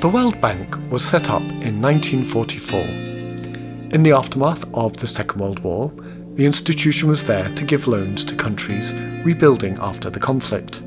The 0.00 0.10
World 0.10 0.38
Bank 0.42 0.76
was 0.90 1.02
set 1.02 1.30
up 1.30 1.40
in 1.40 1.80
1944. 1.80 2.80
In 2.80 4.02
the 4.02 4.12
aftermath 4.12 4.66
of 4.76 4.94
the 4.98 5.06
Second 5.06 5.40
World 5.40 5.60
War, 5.60 5.90
the 6.34 6.44
institution 6.44 7.08
was 7.08 7.24
there 7.24 7.48
to 7.54 7.64
give 7.64 7.88
loans 7.88 8.22
to 8.26 8.36
countries 8.36 8.92
rebuilding 9.24 9.78
after 9.80 10.10
the 10.10 10.20
conflict. 10.20 10.82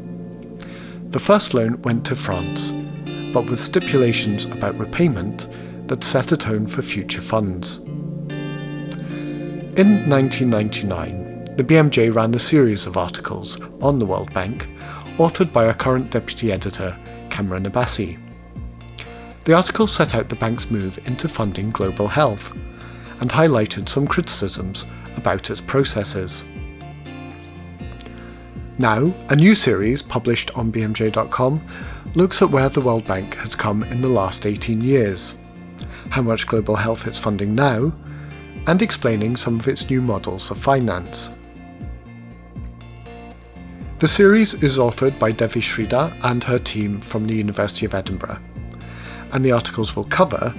The 1.12 1.20
first 1.20 1.56
loan 1.56 1.82
went 1.82 2.06
to 2.06 2.16
France, 2.16 2.72
but 3.34 3.50
with 3.50 3.60
stipulations 3.60 4.46
about 4.46 4.78
repayment 4.78 5.48
that 5.88 6.04
set 6.04 6.32
a 6.32 6.38
tone 6.38 6.68
for 6.68 6.84
future 6.84 7.22
funds. 7.22 7.80
In 9.76 10.08
1999, 10.08 11.56
the 11.56 11.64
BMJ 11.64 12.14
ran 12.14 12.36
a 12.36 12.40
series 12.40 12.86
of 12.86 12.96
articles 12.96 13.60
on 13.82 13.98
the 13.98 14.06
World 14.06 14.32
Bank, 14.34 14.70
authored 15.18 15.52
by 15.52 15.66
our 15.66 15.74
current 15.74 16.12
deputy 16.12 16.52
editor, 16.52 16.96
Kamran 17.32 17.64
Abbasi. 17.66 18.29
The 19.46 19.54
article 19.56 19.88
set 19.88 20.16
out 20.16 20.30
the 20.30 20.36
bank's 20.36 20.70
move 20.70 21.00
into 21.08 21.28
funding 21.28 21.70
global 21.72 22.08
health 22.08 22.54
and 23.22 23.30
highlighted 23.30 23.90
some 23.90 24.08
criticisms 24.08 24.86
about 25.18 25.50
its 25.50 25.62
processes. 25.62 26.50
Now, 28.78 29.14
a 29.30 29.36
new 29.36 29.56
series 29.56 30.02
published 30.02 30.58
on 30.58 30.72
BMJ.com 30.72 31.66
looks 32.16 32.42
at 32.42 32.50
where 32.50 32.70
the 32.70 32.82
World 32.82 33.06
Bank 33.06 33.36
has 33.36 33.56
come 33.56 33.84
in 33.84 34.02
the 34.02 34.08
last 34.08 34.46
18 34.46 34.82
years, 34.82 35.42
how 36.10 36.22
much 36.22 36.48
global 36.48 36.76
health 36.76 37.08
it's 37.08 37.20
funding 37.20 37.54
now, 37.54 37.94
and 38.68 38.82
explaining 38.82 39.36
some 39.36 39.60
of 39.60 39.68
its 39.68 39.90
new 39.90 40.02
models 40.02 40.52
of 40.52 40.58
finance. 40.58 41.36
The 44.00 44.08
series 44.08 44.54
is 44.64 44.78
authored 44.78 45.20
by 45.20 45.32
Devi 45.32 45.60
Sridhar 45.60 46.18
and 46.24 46.42
her 46.46 46.58
team 46.58 47.02
from 47.02 47.28
the 47.28 47.36
University 47.36 47.86
of 47.86 47.94
Edinburgh, 47.94 48.40
and 49.32 49.44
the 49.44 49.52
articles 49.52 49.96
will 49.96 50.06
cover 50.06 50.54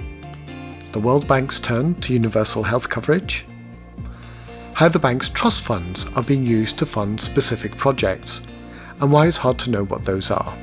the 0.91 0.99
World 0.99 1.25
Bank's 1.27 1.59
turn 1.59 1.95
to 2.01 2.13
universal 2.13 2.63
health 2.63 2.89
coverage, 2.89 3.45
how 4.73 4.89
the 4.89 4.99
bank's 4.99 5.29
trust 5.29 5.63
funds 5.63 6.05
are 6.17 6.23
being 6.23 6.43
used 6.43 6.77
to 6.79 6.85
fund 6.85 7.19
specific 7.19 7.77
projects, 7.77 8.45
and 8.99 9.11
why 9.11 9.27
it's 9.27 9.37
hard 9.37 9.57
to 9.59 9.69
know 9.69 9.85
what 9.85 10.03
those 10.03 10.31
are. 10.31 10.57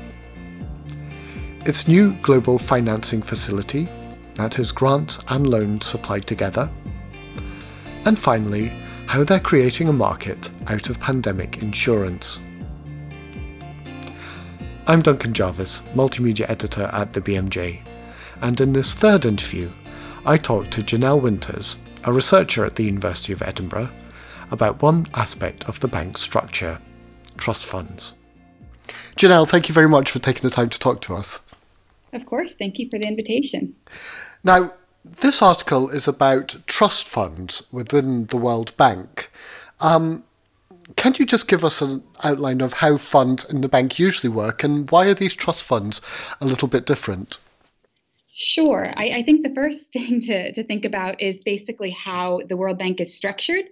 Its 1.65 1.87
new 1.87 2.13
global 2.21 2.59
financing 2.59 3.21
facility, 3.21 3.89
that 4.35 4.53
has 4.53 4.71
grants 4.71 5.19
and 5.29 5.47
loans 5.47 5.85
supplied 5.85 6.25
together. 6.25 6.71
And 8.05 8.17
finally, 8.17 8.69
how 9.07 9.23
they're 9.23 9.39
creating 9.39 9.89
a 9.89 9.93
market 9.93 10.49
out 10.67 10.89
of 10.89 10.99
pandemic 10.99 11.61
insurance. 11.61 12.39
I'm 14.87 15.01
Duncan 15.01 15.33
Jarvies, 15.33 15.83
Multimedia 15.93 16.49
Editor 16.49 16.89
at 16.93 17.11
the 17.13 17.21
BMJ, 17.21 17.81
and 18.41 18.59
in 18.59 18.73
this 18.73 18.93
third 18.93 19.25
interview, 19.25 19.71
I 20.25 20.37
talked 20.37 20.71
to 20.71 20.81
Janelle 20.81 21.21
Winters, 21.21 21.79
a 22.05 22.13
researcher 22.13 22.65
at 22.65 22.75
the 22.75 22.83
University 22.83 23.33
of 23.33 23.41
Edinburgh, 23.41 23.91
about 24.51 24.81
one 24.81 25.07
aspect 25.13 25.67
of 25.67 25.79
the 25.79 25.87
bank's 25.87 26.21
structure 26.21 26.79
trust 27.37 27.65
funds. 27.65 28.17
Janelle, 29.15 29.47
thank 29.47 29.67
you 29.67 29.73
very 29.73 29.89
much 29.89 30.11
for 30.11 30.19
taking 30.19 30.43
the 30.43 30.49
time 30.49 30.69
to 30.69 30.79
talk 30.79 31.01
to 31.01 31.13
us. 31.13 31.45
Of 32.13 32.25
course, 32.25 32.53
thank 32.53 32.79
you 32.79 32.89
for 32.89 32.97
the 32.97 33.07
invitation. 33.07 33.75
Now, 34.43 34.73
this 35.03 35.41
article 35.41 35.89
is 35.89 36.07
about 36.07 36.57
trust 36.65 37.07
funds 37.07 37.63
within 37.71 38.25
the 38.25 38.37
World 38.37 38.75
Bank. 38.77 39.31
Um, 39.79 40.23
can 40.95 41.13
you 41.17 41.25
just 41.25 41.47
give 41.47 41.63
us 41.63 41.81
an 41.81 42.03
outline 42.23 42.61
of 42.61 42.73
how 42.73 42.97
funds 42.97 43.51
in 43.51 43.61
the 43.61 43.69
bank 43.69 43.99
usually 43.99 44.33
work 44.33 44.63
and 44.63 44.89
why 44.89 45.07
are 45.07 45.13
these 45.13 45.35
trust 45.35 45.63
funds 45.63 46.01
a 46.41 46.45
little 46.45 46.67
bit 46.67 46.85
different? 46.85 47.39
Sure. 48.41 48.93
I, 48.95 49.09
I 49.15 49.23
think 49.23 49.43
the 49.43 49.53
first 49.53 49.91
thing 49.93 50.21
to, 50.21 50.53
to 50.53 50.63
think 50.63 50.85
about 50.85 51.21
is 51.21 51.43
basically 51.43 51.89
how 51.89 52.39
the 52.47 52.55
World 52.55 52.79
Bank 52.79 53.01
is 53.01 53.13
structured. 53.13 53.65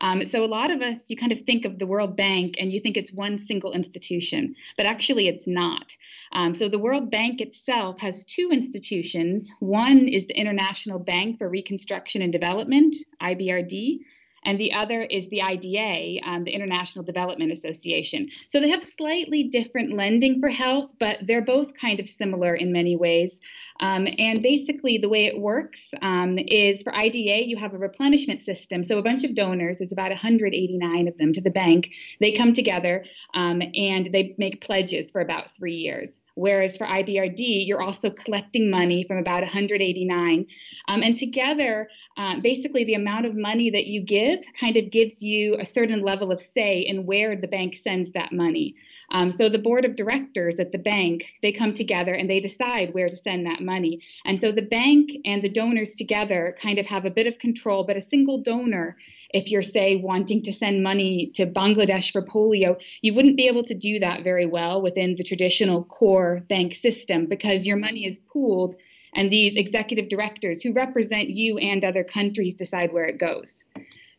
Um, 0.00 0.24
so 0.24 0.42
a 0.42 0.46
lot 0.46 0.70
of 0.70 0.80
us, 0.80 1.10
you 1.10 1.16
kind 1.16 1.30
of 1.30 1.42
think 1.42 1.66
of 1.66 1.78
the 1.78 1.86
World 1.86 2.16
Bank 2.16 2.54
and 2.58 2.72
you 2.72 2.80
think 2.80 2.96
it's 2.96 3.12
one 3.12 3.36
single 3.36 3.72
institution, 3.72 4.56
but 4.78 4.86
actually 4.86 5.28
it's 5.28 5.46
not. 5.46 5.94
Um, 6.32 6.54
so 6.54 6.70
the 6.70 6.78
World 6.78 7.10
Bank 7.10 7.42
itself 7.42 8.00
has 8.00 8.24
two 8.24 8.48
institutions. 8.50 9.52
One 9.60 10.08
is 10.08 10.26
the 10.26 10.40
International 10.40 10.98
Bank 10.98 11.36
for 11.36 11.48
Reconstruction 11.48 12.22
and 12.22 12.32
Development, 12.32 12.96
IBRD, 13.22 14.00
and 14.44 14.58
the 14.58 14.72
other 14.72 15.02
is 15.02 15.28
the 15.28 15.42
IDA, 15.42 16.20
um, 16.24 16.44
the 16.44 16.52
International 16.52 17.04
Development 17.04 17.52
Association. 17.52 18.28
So 18.48 18.60
they 18.60 18.70
have 18.70 18.82
slightly 18.82 19.44
different 19.44 19.96
lending 19.96 20.40
for 20.40 20.48
health, 20.48 20.90
but 20.98 21.18
they're 21.22 21.42
both 21.42 21.74
kind 21.74 22.00
of 22.00 22.08
similar 22.08 22.54
in 22.54 22.72
many 22.72 22.96
ways. 22.96 23.40
Um, 23.80 24.06
and 24.18 24.40
basically, 24.42 24.98
the 24.98 25.08
way 25.08 25.26
it 25.26 25.38
works 25.38 25.80
um, 26.00 26.38
is 26.38 26.82
for 26.82 26.94
IDA, 26.94 27.46
you 27.46 27.56
have 27.56 27.74
a 27.74 27.78
replenishment 27.78 28.42
system. 28.42 28.84
So 28.84 28.98
a 28.98 29.02
bunch 29.02 29.24
of 29.24 29.34
donors, 29.34 29.78
there's 29.78 29.92
about 29.92 30.10
189 30.10 31.08
of 31.08 31.18
them 31.18 31.32
to 31.32 31.40
the 31.40 31.50
bank, 31.50 31.90
they 32.20 32.32
come 32.32 32.52
together 32.52 33.04
um, 33.34 33.62
and 33.74 34.06
they 34.06 34.34
make 34.38 34.64
pledges 34.64 35.10
for 35.10 35.20
about 35.20 35.48
three 35.56 35.74
years. 35.74 36.10
Whereas 36.34 36.76
for 36.76 36.86
IBRD, 36.86 37.66
you're 37.66 37.82
also 37.82 38.10
collecting 38.10 38.68
money 38.68 39.04
from 39.04 39.18
about 39.18 39.42
189. 39.42 40.46
Um, 40.88 41.02
and 41.02 41.16
together, 41.16 41.88
uh, 42.16 42.40
basically, 42.40 42.84
the 42.84 42.94
amount 42.94 43.26
of 43.26 43.36
money 43.36 43.70
that 43.70 43.86
you 43.86 44.02
give 44.02 44.40
kind 44.58 44.76
of 44.76 44.90
gives 44.90 45.22
you 45.22 45.56
a 45.58 45.64
certain 45.64 46.02
level 46.02 46.32
of 46.32 46.40
say 46.40 46.80
in 46.80 47.06
where 47.06 47.36
the 47.36 47.46
bank 47.46 47.76
sends 47.76 48.10
that 48.12 48.32
money. 48.32 48.74
Um, 49.10 49.30
so 49.30 49.48
the 49.48 49.58
board 49.58 49.84
of 49.84 49.96
directors 49.96 50.58
at 50.58 50.72
the 50.72 50.78
bank, 50.78 51.24
they 51.42 51.52
come 51.52 51.72
together 51.72 52.12
and 52.12 52.28
they 52.28 52.40
decide 52.40 52.94
where 52.94 53.08
to 53.08 53.14
send 53.14 53.46
that 53.46 53.62
money. 53.62 54.00
And 54.24 54.40
so 54.40 54.50
the 54.50 54.62
bank 54.62 55.10
and 55.24 55.42
the 55.42 55.48
donors 55.48 55.94
together 55.94 56.56
kind 56.60 56.78
of 56.78 56.86
have 56.86 57.04
a 57.04 57.10
bit 57.10 57.26
of 57.26 57.38
control, 57.38 57.84
but 57.84 57.96
a 57.96 58.02
single 58.02 58.38
donor 58.38 58.96
if 59.34 59.50
you're 59.50 59.62
say 59.62 59.96
wanting 59.96 60.44
to 60.44 60.52
send 60.52 60.82
money 60.82 61.32
to 61.34 61.44
Bangladesh 61.44 62.12
for 62.12 62.22
polio, 62.22 62.80
you 63.02 63.12
wouldn't 63.12 63.36
be 63.36 63.48
able 63.48 63.64
to 63.64 63.74
do 63.74 63.98
that 63.98 64.22
very 64.22 64.46
well 64.46 64.80
within 64.80 65.14
the 65.14 65.24
traditional 65.24 65.82
core 65.82 66.44
bank 66.48 66.76
system 66.76 67.26
because 67.26 67.66
your 67.66 67.76
money 67.76 68.06
is 68.06 68.20
pooled 68.32 68.76
and 69.12 69.30
these 69.30 69.56
executive 69.56 70.08
directors 70.08 70.62
who 70.62 70.72
represent 70.72 71.28
you 71.28 71.58
and 71.58 71.84
other 71.84 72.04
countries 72.04 72.54
decide 72.54 72.92
where 72.92 73.06
it 73.06 73.18
goes. 73.18 73.64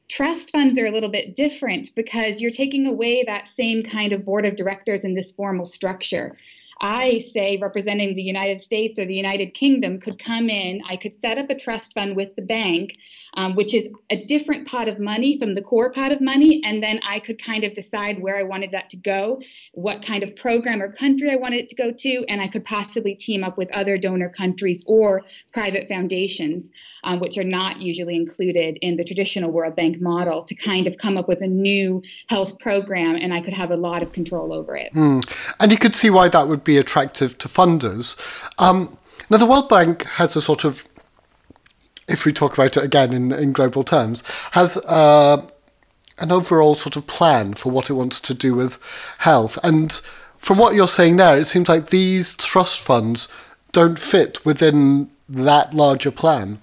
Trust 0.10 0.52
funds 0.52 0.78
are 0.78 0.86
a 0.86 0.92
little 0.92 1.10
bit 1.10 1.34
different 1.34 1.96
because 1.96 2.42
you're 2.42 2.52
taking 2.52 2.86
away 2.86 3.24
that 3.24 3.48
same 3.48 3.84
kind 3.84 4.12
of 4.12 4.26
board 4.26 4.46
of 4.46 4.58
directors 4.58 5.06
in 5.06 5.16
this 5.16 5.32
formal 5.32 5.66
structure. 5.66 6.36
I 6.82 7.20
say, 7.20 7.58
representing 7.58 8.16
the 8.16 8.22
United 8.22 8.62
States 8.62 9.00
or 9.00 9.06
the 9.06 9.16
United 9.16 9.54
Kingdom, 9.54 10.00
could 10.00 10.20
come 10.20 10.50
in. 10.50 10.82
I 10.88 10.98
could 10.98 11.20
set 11.22 11.38
up 11.38 11.50
a 11.50 11.56
trust 11.56 11.94
fund 11.94 12.16
with 12.16 12.36
the 12.36 12.42
bank, 12.42 12.98
um, 13.38 13.56
which 13.56 13.74
is 13.74 13.88
a 14.10 14.26
different 14.26 14.68
pot 14.68 14.88
of 14.88 15.00
money 15.00 15.40
from 15.40 15.54
the 15.54 15.62
core 15.62 15.92
pot 15.92 16.12
of 16.12 16.20
money. 16.22 16.62
And 16.66 16.84
then 16.84 17.00
I 17.08 17.20
could 17.20 17.42
kind 17.42 17.64
of 17.64 17.74
decide 17.74 18.22
where 18.22 18.38
I 18.38 18.44
wanted 18.44 18.72
that 18.72 18.90
to 18.90 18.98
go, 18.98 19.42
what 19.74 20.04
kind 20.04 20.24
of 20.24 20.36
program 20.36 20.82
or 20.82 20.92
country 20.92 21.32
I 21.32 21.38
wanted 21.38 21.60
it 21.62 21.70
to 21.70 21.76
go 21.76 21.92
to. 21.92 22.26
And 22.28 22.42
I 22.42 22.48
could 22.48 22.66
possibly 22.66 23.16
team 23.16 23.44
up 23.44 23.58
with 23.58 23.72
other 23.72 23.98
donor 23.98 24.30
countries 24.30 24.84
or 24.86 25.24
private 25.54 25.88
foundations, 25.88 26.72
um, 27.04 27.20
which 27.20 27.38
are 27.38 27.44
not 27.44 27.82
usually 27.82 28.16
included 28.16 28.78
in 28.82 28.98
the 28.98 29.04
traditional 29.04 29.52
World 29.52 29.76
Bank 29.76 30.02
model, 30.02 30.44
to 30.44 30.56
kind 30.56 30.88
of 30.88 30.98
come 30.98 31.18
up 31.18 31.28
with 31.28 31.42
a 31.42 31.48
new 31.48 32.02
health 32.28 32.60
program. 32.60 33.16
And 33.16 33.34
I 33.34 33.42
could 33.42 33.54
have 33.54 33.72
a 33.72 33.78
lot 33.78 34.04
of 34.04 34.12
control 34.12 34.52
over 34.52 34.76
it. 34.76 34.94
Mm. 34.94 35.24
And 35.60 35.72
you 35.72 35.78
could 35.78 35.96
see 35.96 36.10
why 36.10 36.28
that 36.30 36.48
would 36.50 36.65
be 36.66 36.78
attractive 36.78 37.38
to 37.38 37.48
funders. 37.48 38.18
Um, 38.60 38.98
now, 39.30 39.38
the 39.38 39.46
World 39.46 39.70
Bank 39.70 40.04
has 40.04 40.36
a 40.36 40.42
sort 40.42 40.66
of, 40.66 40.88
if 42.08 42.26
we 42.26 42.34
talk 42.34 42.54
about 42.54 42.78
it 42.78 42.84
again 42.84 43.14
in, 43.14 43.32
in 43.32 43.54
global 43.54 43.84
terms, 43.84 44.24
has 44.52 44.78
uh, 44.86 45.46
an 46.20 46.32
overall 46.32 46.76
sort 46.76 46.96
of 46.96 47.08
plan 47.08 47.54
for 47.54 47.72
what 47.72 47.90
it 47.90 47.94
wants 47.94 48.20
to 48.22 48.34
do 48.34 48.54
with 48.54 48.80
health. 49.20 49.58
And 49.64 49.92
from 50.38 50.58
what 50.58 50.76
you're 50.76 50.88
saying 50.88 51.18
there, 51.18 51.38
it 51.38 51.46
seems 51.46 51.70
like 51.70 51.88
these 51.88 52.36
trust 52.36 52.80
funds 52.82 53.28
don't 53.72 54.00
fit 54.00 54.46
within 54.46 55.10
that 55.28 55.74
larger 55.74 56.12
plan. 56.12 56.62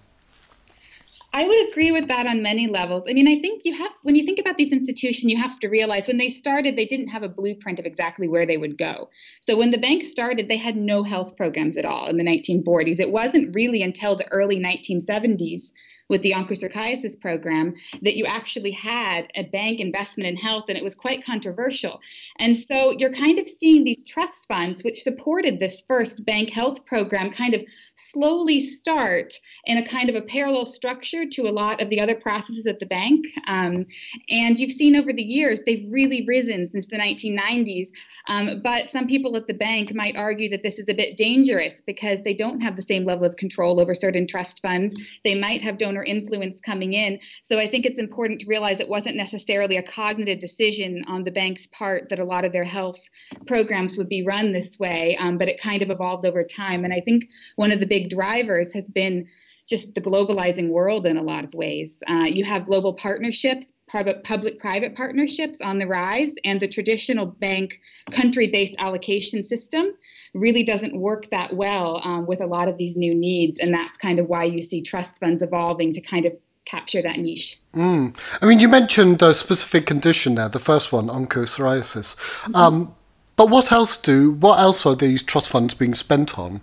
I 1.34 1.44
would 1.44 1.68
agree 1.70 1.92
with 1.92 2.08
that 2.08 2.26
on 2.26 2.42
many 2.42 2.66
levels. 2.66 3.04
I 3.08 3.14
mean, 3.14 3.26
I 3.26 3.40
think 3.40 3.64
you 3.64 3.74
have, 3.74 3.92
when 4.02 4.14
you 4.14 4.26
think 4.26 4.38
about 4.38 4.58
these 4.58 4.70
institutions, 4.70 5.32
you 5.32 5.38
have 5.38 5.58
to 5.60 5.68
realize 5.68 6.06
when 6.06 6.18
they 6.18 6.28
started, 6.28 6.76
they 6.76 6.84
didn't 6.84 7.08
have 7.08 7.22
a 7.22 7.28
blueprint 7.28 7.78
of 7.78 7.86
exactly 7.86 8.28
where 8.28 8.44
they 8.44 8.58
would 8.58 8.76
go. 8.76 9.08
So 9.40 9.56
when 9.56 9.70
the 9.70 9.78
bank 9.78 10.02
started, 10.02 10.48
they 10.48 10.58
had 10.58 10.76
no 10.76 11.02
health 11.02 11.34
programs 11.34 11.78
at 11.78 11.86
all 11.86 12.06
in 12.06 12.18
the 12.18 12.24
1940s. 12.24 13.00
It 13.00 13.12
wasn't 13.12 13.54
really 13.54 13.82
until 13.82 14.14
the 14.14 14.30
early 14.30 14.60
1970s 14.60 15.70
with 16.12 16.20
the 16.20 16.32
onchocerciasis 16.32 17.18
program 17.18 17.72
that 18.02 18.16
you 18.16 18.26
actually 18.26 18.70
had 18.70 19.26
a 19.34 19.44
bank 19.44 19.80
investment 19.80 20.28
in 20.28 20.36
health, 20.36 20.66
and 20.68 20.76
it 20.76 20.84
was 20.84 20.94
quite 20.94 21.24
controversial. 21.24 22.02
And 22.38 22.54
so 22.54 22.90
you're 22.90 23.14
kind 23.14 23.38
of 23.38 23.48
seeing 23.48 23.82
these 23.82 24.04
trust 24.04 24.46
funds, 24.46 24.84
which 24.84 25.02
supported 25.02 25.58
this 25.58 25.82
first 25.88 26.26
bank 26.26 26.50
health 26.50 26.84
program, 26.84 27.32
kind 27.32 27.54
of 27.54 27.62
slowly 27.94 28.58
start 28.58 29.32
in 29.64 29.78
a 29.78 29.86
kind 29.86 30.10
of 30.10 30.14
a 30.14 30.20
parallel 30.20 30.66
structure 30.66 31.26
to 31.26 31.48
a 31.48 31.50
lot 31.50 31.80
of 31.80 31.88
the 31.88 32.00
other 32.00 32.14
processes 32.14 32.66
at 32.66 32.78
the 32.78 32.86
bank. 32.86 33.24
Um, 33.46 33.86
and 34.28 34.58
you've 34.58 34.72
seen 34.72 34.96
over 34.96 35.14
the 35.14 35.22
years, 35.22 35.62
they've 35.62 35.86
really 35.88 36.26
risen 36.26 36.66
since 36.66 36.86
the 36.86 36.98
1990s. 36.98 37.88
Um, 38.28 38.60
but 38.62 38.90
some 38.90 39.06
people 39.06 39.34
at 39.36 39.46
the 39.46 39.54
bank 39.54 39.94
might 39.94 40.16
argue 40.16 40.50
that 40.50 40.62
this 40.62 40.78
is 40.78 40.88
a 40.90 40.94
bit 40.94 41.16
dangerous 41.16 41.80
because 41.80 42.18
they 42.22 42.34
don't 42.34 42.60
have 42.60 42.76
the 42.76 42.82
same 42.82 43.06
level 43.06 43.24
of 43.24 43.36
control 43.36 43.80
over 43.80 43.94
certain 43.94 44.26
trust 44.26 44.60
funds. 44.60 44.94
They 45.24 45.34
might 45.34 45.62
have 45.62 45.78
donor 45.78 46.01
influence 46.04 46.60
coming 46.60 46.92
in. 46.92 47.18
So 47.42 47.58
I 47.58 47.68
think 47.68 47.86
it's 47.86 47.98
important 47.98 48.40
to 48.40 48.46
realize 48.46 48.80
it 48.80 48.88
wasn't 48.88 49.16
necessarily 49.16 49.76
a 49.76 49.82
cognitive 49.82 50.40
decision 50.40 51.04
on 51.06 51.24
the 51.24 51.30
bank's 51.30 51.66
part 51.68 52.08
that 52.08 52.18
a 52.18 52.24
lot 52.24 52.44
of 52.44 52.52
their 52.52 52.64
health 52.64 53.00
programs 53.46 53.96
would 53.96 54.08
be 54.08 54.24
run 54.24 54.52
this 54.52 54.78
way, 54.78 55.16
um, 55.18 55.38
but 55.38 55.48
it 55.48 55.60
kind 55.60 55.82
of 55.82 55.90
evolved 55.90 56.26
over 56.26 56.44
time. 56.44 56.84
And 56.84 56.92
I 56.92 57.00
think 57.00 57.24
one 57.56 57.72
of 57.72 57.80
the 57.80 57.86
big 57.86 58.10
drivers 58.10 58.72
has 58.74 58.88
been 58.88 59.26
just 59.68 59.94
the 59.94 60.00
globalizing 60.00 60.68
world 60.68 61.06
in 61.06 61.16
a 61.16 61.22
lot 61.22 61.44
of 61.44 61.54
ways. 61.54 62.02
Uh, 62.08 62.24
you 62.26 62.44
have 62.44 62.64
global 62.66 62.94
partnerships, 62.94 63.66
public 63.92 64.58
private 64.58 64.96
partnerships 64.96 65.60
on 65.60 65.78
the 65.78 65.86
rise, 65.86 66.32
and 66.44 66.60
the 66.60 66.68
traditional 66.68 67.26
bank 67.26 67.80
country 68.10 68.46
based 68.46 68.74
allocation 68.78 69.42
system 69.42 69.92
really 70.34 70.64
doesn't 70.64 70.96
work 70.96 71.28
that 71.30 71.54
well 71.54 72.00
um, 72.02 72.26
with 72.26 72.40
a 72.40 72.46
lot 72.46 72.68
of 72.68 72.78
these 72.78 72.96
new 72.96 73.14
needs. 73.14 73.60
And 73.60 73.74
that's 73.74 73.98
kind 73.98 74.18
of 74.18 74.28
why 74.28 74.44
you 74.44 74.62
see 74.62 74.80
trust 74.80 75.18
funds 75.18 75.42
evolving 75.42 75.92
to 75.92 76.00
kind 76.00 76.24
of 76.24 76.32
capture 76.64 77.02
that 77.02 77.18
niche. 77.18 77.58
Mm. 77.74 78.16
I 78.40 78.46
mean, 78.46 78.60
you 78.60 78.68
mentioned 78.68 79.20
a 79.20 79.34
specific 79.34 79.86
condition 79.86 80.36
there, 80.36 80.48
the 80.48 80.58
first 80.58 80.92
one, 80.92 81.08
onchocerciasis. 81.08 82.16
Mm-hmm. 82.16 82.54
Um, 82.54 82.94
but 83.36 83.50
what 83.50 83.72
else 83.72 83.96
do, 83.96 84.32
what 84.32 84.58
else 84.58 84.86
are 84.86 84.94
these 84.94 85.22
trust 85.22 85.50
funds 85.50 85.74
being 85.74 85.94
spent 85.94 86.38
on? 86.38 86.60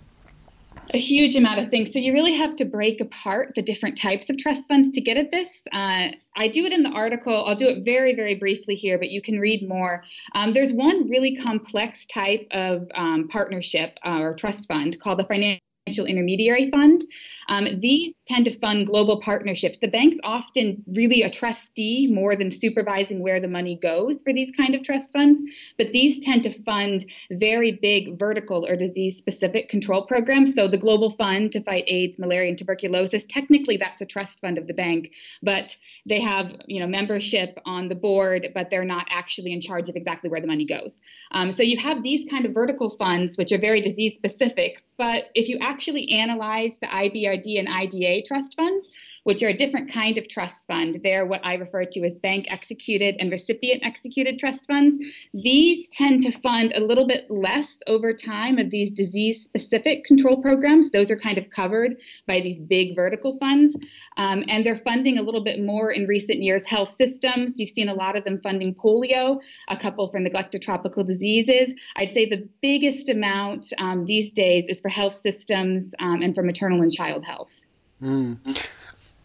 A 0.92 0.98
huge 0.98 1.36
amount 1.36 1.60
of 1.60 1.68
things. 1.68 1.92
So 1.92 1.98
you 1.98 2.12
really 2.12 2.34
have 2.34 2.56
to 2.56 2.64
break 2.64 3.00
apart 3.00 3.54
the 3.54 3.62
different 3.62 3.96
types 3.96 4.28
of 4.30 4.38
trust 4.38 4.66
funds 4.66 4.90
to 4.92 5.00
get 5.00 5.16
at 5.16 5.30
this. 5.30 5.62
Uh, 5.72 6.08
I 6.36 6.48
do 6.48 6.64
it 6.64 6.72
in 6.72 6.82
the 6.82 6.90
article. 6.90 7.44
I'll 7.44 7.54
do 7.54 7.68
it 7.68 7.84
very, 7.84 8.14
very 8.14 8.34
briefly 8.34 8.74
here, 8.74 8.98
but 8.98 9.10
you 9.10 9.22
can 9.22 9.38
read 9.38 9.68
more. 9.68 10.04
Um, 10.34 10.52
there's 10.52 10.72
one 10.72 11.08
really 11.08 11.36
complex 11.36 12.06
type 12.06 12.46
of 12.50 12.88
um, 12.94 13.28
partnership 13.28 13.98
uh, 14.04 14.18
or 14.20 14.34
trust 14.34 14.68
fund 14.68 14.98
called 15.00 15.18
the 15.18 15.24
Financial 15.24 15.60
Intermediary 15.98 16.70
Fund. 16.70 17.04
Um, 17.48 17.80
these 17.80 18.14
tend 18.26 18.44
to 18.44 18.58
fund 18.58 18.86
global 18.86 19.20
partnerships. 19.20 19.78
The 19.78 19.88
bank's 19.88 20.18
often 20.22 20.84
really 20.86 21.22
a 21.22 21.30
trustee 21.30 22.06
more 22.06 22.36
than 22.36 22.52
supervising 22.52 23.20
where 23.20 23.40
the 23.40 23.48
money 23.48 23.76
goes 23.76 24.22
for 24.22 24.32
these 24.32 24.52
kind 24.56 24.74
of 24.76 24.84
trust 24.84 25.10
funds, 25.12 25.42
but 25.76 25.92
these 25.92 26.20
tend 26.20 26.44
to 26.44 26.52
fund 26.62 27.04
very 27.32 27.72
big 27.72 28.18
vertical 28.18 28.64
or 28.66 28.76
disease 28.76 29.16
specific 29.16 29.68
control 29.68 30.02
programs. 30.02 30.54
So 30.54 30.68
the 30.68 30.78
Global 30.78 31.10
Fund 31.10 31.50
to 31.52 31.60
fight 31.60 31.84
AIDS, 31.88 32.20
malaria, 32.20 32.50
and 32.50 32.58
tuberculosis, 32.58 33.24
technically 33.28 33.76
that's 33.76 34.00
a 34.00 34.06
trust 34.06 34.40
fund 34.40 34.56
of 34.56 34.68
the 34.68 34.74
bank, 34.74 35.10
but 35.42 35.76
they 36.06 36.20
have 36.20 36.54
you 36.66 36.80
know 36.80 36.86
membership 36.86 37.58
on 37.66 37.88
the 37.88 37.94
board, 37.96 38.48
but 38.54 38.70
they're 38.70 38.84
not 38.84 39.08
actually 39.10 39.52
in 39.52 39.60
charge 39.60 39.88
of 39.88 39.96
exactly 39.96 40.30
where 40.30 40.40
the 40.40 40.46
money 40.46 40.64
goes. 40.64 41.00
Um, 41.32 41.50
so 41.50 41.64
you 41.64 41.78
have 41.78 42.02
these 42.02 42.30
kind 42.30 42.46
of 42.46 42.54
vertical 42.54 42.90
funds, 42.90 43.36
which 43.36 43.50
are 43.50 43.58
very 43.58 43.80
disease 43.80 44.14
specific, 44.14 44.84
but 45.00 45.30
if 45.34 45.48
you 45.48 45.56
actually 45.62 46.10
analyze 46.10 46.76
the 46.82 46.86
IBRD 46.86 47.58
and 47.58 47.70
IDA 47.70 48.20
trust 48.28 48.54
funds, 48.54 48.86
which 49.24 49.42
are 49.42 49.48
a 49.48 49.56
different 49.56 49.92
kind 49.92 50.18
of 50.18 50.28
trust 50.28 50.66
fund. 50.66 51.00
They're 51.02 51.26
what 51.26 51.40
I 51.44 51.54
refer 51.54 51.84
to 51.84 52.04
as 52.04 52.16
bank 52.18 52.46
executed 52.48 53.16
and 53.18 53.30
recipient 53.30 53.84
executed 53.84 54.38
trust 54.38 54.66
funds. 54.66 54.96
These 55.34 55.88
tend 55.88 56.22
to 56.22 56.32
fund 56.32 56.72
a 56.74 56.80
little 56.80 57.06
bit 57.06 57.30
less 57.30 57.78
over 57.86 58.14
time 58.14 58.58
of 58.58 58.70
these 58.70 58.90
disease 58.90 59.44
specific 59.44 60.04
control 60.04 60.40
programs. 60.40 60.90
Those 60.90 61.10
are 61.10 61.18
kind 61.18 61.38
of 61.38 61.50
covered 61.50 61.96
by 62.26 62.40
these 62.40 62.60
big 62.60 62.96
vertical 62.96 63.38
funds. 63.38 63.76
Um, 64.16 64.44
and 64.48 64.64
they're 64.64 64.76
funding 64.76 65.18
a 65.18 65.22
little 65.22 65.44
bit 65.44 65.62
more 65.62 65.90
in 65.90 66.06
recent 66.06 66.42
years 66.42 66.66
health 66.66 66.94
systems. 66.96 67.58
You've 67.58 67.70
seen 67.70 67.88
a 67.88 67.94
lot 67.94 68.16
of 68.16 68.24
them 68.24 68.40
funding 68.42 68.74
polio, 68.74 69.40
a 69.68 69.76
couple 69.76 70.08
for 70.08 70.18
neglected 70.18 70.62
tropical 70.62 71.04
diseases. 71.04 71.74
I'd 71.96 72.10
say 72.10 72.26
the 72.26 72.48
biggest 72.62 73.08
amount 73.08 73.72
um, 73.78 74.04
these 74.04 74.32
days 74.32 74.66
is 74.68 74.80
for 74.80 74.88
health 74.90 75.14
systems 75.14 75.94
um, 75.98 76.22
and 76.22 76.34
for 76.34 76.42
maternal 76.42 76.82
and 76.82 76.92
child 76.92 77.24
health. 77.24 77.60
Mm. 78.02 78.38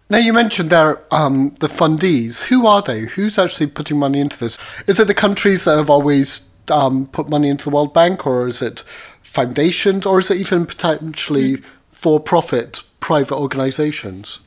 Now 0.09 0.19
you 0.19 0.33
mentioned 0.33 0.69
there 0.69 1.01
um, 1.11 1.55
the 1.59 1.67
fundees. 1.67 2.45
Who 2.49 2.67
are 2.67 2.81
they? 2.81 3.01
Who's 3.01 3.39
actually 3.39 3.67
putting 3.67 3.97
money 3.97 4.19
into 4.19 4.37
this? 4.37 4.59
Is 4.87 4.99
it 4.99 5.07
the 5.07 5.13
countries 5.15 5.65
that 5.65 5.77
have 5.77 5.89
always 5.89 6.49
um, 6.71 7.07
put 7.07 7.27
money 7.27 7.49
into 7.49 7.65
the 7.65 7.75
World 7.75 7.93
Bank, 7.93 8.25
or 8.27 8.47
is 8.47 8.61
it 8.61 8.81
foundations, 9.21 10.05
or 10.05 10.19
is 10.19 10.29
it 10.29 10.39
even 10.39 10.65
potentially 10.65 11.57
mm-hmm. 11.57 11.69
for-profit 11.89 12.83
private 12.99 13.35
organisations? 13.35 14.39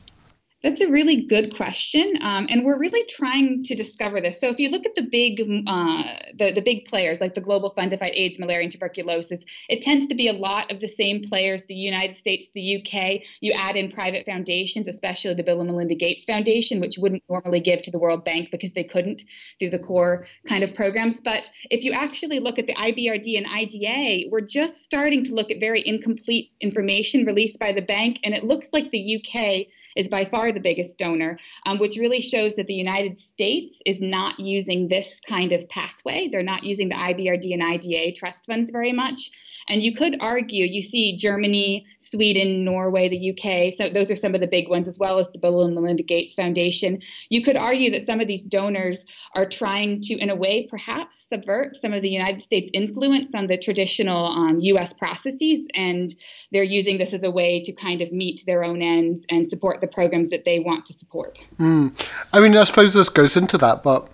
That's 0.61 0.81
a 0.81 0.91
really 0.91 1.21
good 1.21 1.55
question, 1.55 2.19
um, 2.21 2.47
and 2.49 2.65
we're 2.65 2.77
really 2.77 3.05
trying 3.05 3.63
to 3.63 3.75
discover 3.75 4.19
this. 4.19 4.41
So, 4.41 4.49
if 4.49 4.59
you 4.59 4.69
look 4.69 4.85
at 4.85 4.93
the 4.93 5.03
big, 5.03 5.39
uh, 5.39 6.03
the 6.37 6.51
the 6.51 6.61
big 6.61 6.83
players 6.83 7.21
like 7.21 7.33
the 7.33 7.39
Global 7.39 7.69
Fund 7.69 7.91
to 7.91 7.97
Fight 7.97 8.11
AIDS, 8.13 8.37
Malaria, 8.37 8.63
and 8.63 8.71
Tuberculosis, 8.71 9.45
it 9.69 9.81
tends 9.81 10.07
to 10.07 10.15
be 10.15 10.27
a 10.27 10.33
lot 10.33 10.69
of 10.69 10.81
the 10.81 10.87
same 10.89 11.23
players. 11.23 11.63
The 11.63 11.75
United 11.75 12.17
States, 12.17 12.47
the 12.53 12.75
UK. 12.75 13.21
You 13.39 13.53
add 13.53 13.77
in 13.77 13.89
private 13.89 14.25
foundations, 14.25 14.89
especially 14.89 15.33
the 15.33 15.43
Bill 15.43 15.61
and 15.61 15.69
Melinda 15.69 15.95
Gates 15.95 16.25
Foundation, 16.25 16.81
which 16.81 16.97
wouldn't 16.97 17.23
normally 17.29 17.61
give 17.61 17.81
to 17.83 17.91
the 17.91 17.99
World 17.99 18.25
Bank 18.25 18.49
because 18.51 18.73
they 18.73 18.83
couldn't 18.83 19.23
through 19.59 19.69
the 19.69 19.79
core 19.79 20.27
kind 20.45 20.65
of 20.65 20.73
programs. 20.73 21.21
But 21.21 21.49
if 21.71 21.85
you 21.85 21.93
actually 21.93 22.41
look 22.41 22.59
at 22.59 22.67
the 22.67 22.75
IBRD 22.75 23.37
and 23.37 23.47
IDA, 23.47 24.27
we're 24.29 24.41
just 24.41 24.83
starting 24.83 25.23
to 25.23 25.33
look 25.33 25.51
at 25.51 25.61
very 25.61 25.81
incomplete 25.87 26.51
information 26.59 27.25
released 27.25 27.57
by 27.59 27.71
the 27.71 27.81
bank, 27.81 28.19
and 28.25 28.33
it 28.33 28.43
looks 28.43 28.67
like 28.73 28.89
the 28.89 29.23
UK 29.23 29.67
is 29.95 30.07
by 30.07 30.25
far 30.25 30.48
the 30.51 30.59
biggest 30.59 30.97
donor, 30.97 31.37
um, 31.65 31.79
which 31.79 31.97
really 31.97 32.21
shows 32.21 32.55
that 32.55 32.67
the 32.67 32.73
United 32.73 33.19
States 33.19 33.77
is 33.85 33.99
not 33.99 34.39
using 34.39 34.87
this 34.87 35.19
kind 35.27 35.51
of 35.51 35.67
pathway. 35.69 36.27
They're 36.27 36.43
not 36.43 36.63
using 36.63 36.89
the 36.89 36.95
IBRD 36.95 37.53
and 37.53 37.63
IDA 37.63 38.13
trust 38.13 38.45
funds 38.45 38.71
very 38.71 38.93
much. 38.93 39.31
And 39.69 39.83
you 39.83 39.95
could 39.95 40.17
argue, 40.19 40.65
you 40.65 40.81
see 40.81 41.15
Germany, 41.15 41.85
Sweden, 41.99 42.65
Norway, 42.65 43.07
the 43.07 43.29
UK, 43.31 43.73
so 43.75 43.87
those 43.87 44.09
are 44.09 44.15
some 44.15 44.33
of 44.33 44.41
the 44.41 44.47
big 44.47 44.67
ones, 44.67 44.87
as 44.87 44.97
well 44.97 45.19
as 45.19 45.29
the 45.29 45.37
Bill 45.37 45.63
and 45.63 45.75
Melinda 45.75 46.01
Gates 46.01 46.33
Foundation. 46.33 47.01
You 47.29 47.43
could 47.43 47.55
argue 47.55 47.91
that 47.91 48.03
some 48.03 48.19
of 48.19 48.27
these 48.27 48.43
donors 48.43 49.05
are 49.35 49.45
trying 49.45 50.01
to, 50.01 50.17
in 50.17 50.31
a 50.31 50.35
way, 50.35 50.67
perhaps 50.67 51.27
subvert 51.29 51.75
some 51.75 51.93
of 51.93 52.01
the 52.01 52.09
United 52.09 52.41
States 52.41 52.71
influence 52.73 53.35
on 53.35 53.45
the 53.45 53.57
traditional 53.57 54.25
um, 54.25 54.59
US 54.59 54.93
processes, 54.93 55.67
and 55.75 56.13
they're 56.51 56.63
using 56.63 56.97
this 56.97 57.13
as 57.13 57.21
a 57.21 57.31
way 57.31 57.61
to 57.61 57.71
kind 57.71 58.01
of 58.01 58.11
meet 58.11 58.43
their 58.47 58.63
own 58.63 58.81
ends 58.81 59.25
and 59.29 59.47
support 59.47 59.81
the 59.81 59.87
programs 59.87 60.31
that 60.31 60.38
they 60.45 60.59
want 60.59 60.85
to 60.87 60.93
support. 60.93 61.43
Mm. 61.59 61.93
I 62.33 62.39
mean, 62.39 62.55
I 62.55 62.63
suppose 62.63 62.93
this 62.93 63.09
goes 63.09 63.35
into 63.35 63.57
that, 63.57 63.83
but 63.83 64.09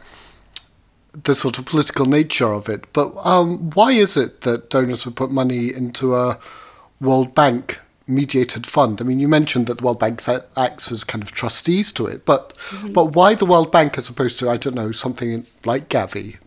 the 1.24 1.36
sort 1.36 1.58
of 1.58 1.66
political 1.66 2.06
nature 2.06 2.52
of 2.54 2.70
it. 2.70 2.92
But 2.94 3.16
um, 3.26 3.70
why 3.72 3.92
is 3.92 4.18
it 4.18 4.42
that 4.42 4.70
donors 4.70 5.06
would 5.06 5.16
put 5.16 5.32
money 5.32 5.74
into 5.74 6.16
a 6.16 6.38
World 7.00 7.34
Bank 7.34 7.80
mediated 8.08 8.68
fund? 8.68 9.02
I 9.02 9.06
mean, 9.06 9.20
you 9.20 9.28
mentioned 9.28 9.68
that 9.68 9.80
the 9.80 9.84
World 9.84 10.00
Bank 10.00 10.22
acts 10.58 10.92
as 10.92 11.04
kind 11.04 11.24
of 11.24 11.32
trustees 11.32 11.92
to 11.94 12.06
it, 12.08 12.26
but 12.26 12.54
mm-hmm. 12.56 12.94
but 12.94 13.16
why 13.16 13.36
the 13.36 13.46
World 13.46 13.72
Bank 13.72 13.98
as 13.98 14.10
opposed 14.10 14.40
to 14.40 14.50
I 14.50 14.58
don't 14.58 14.76
know 14.76 14.92
something 14.92 15.46
like 15.64 15.90
Gavi? 15.90 16.38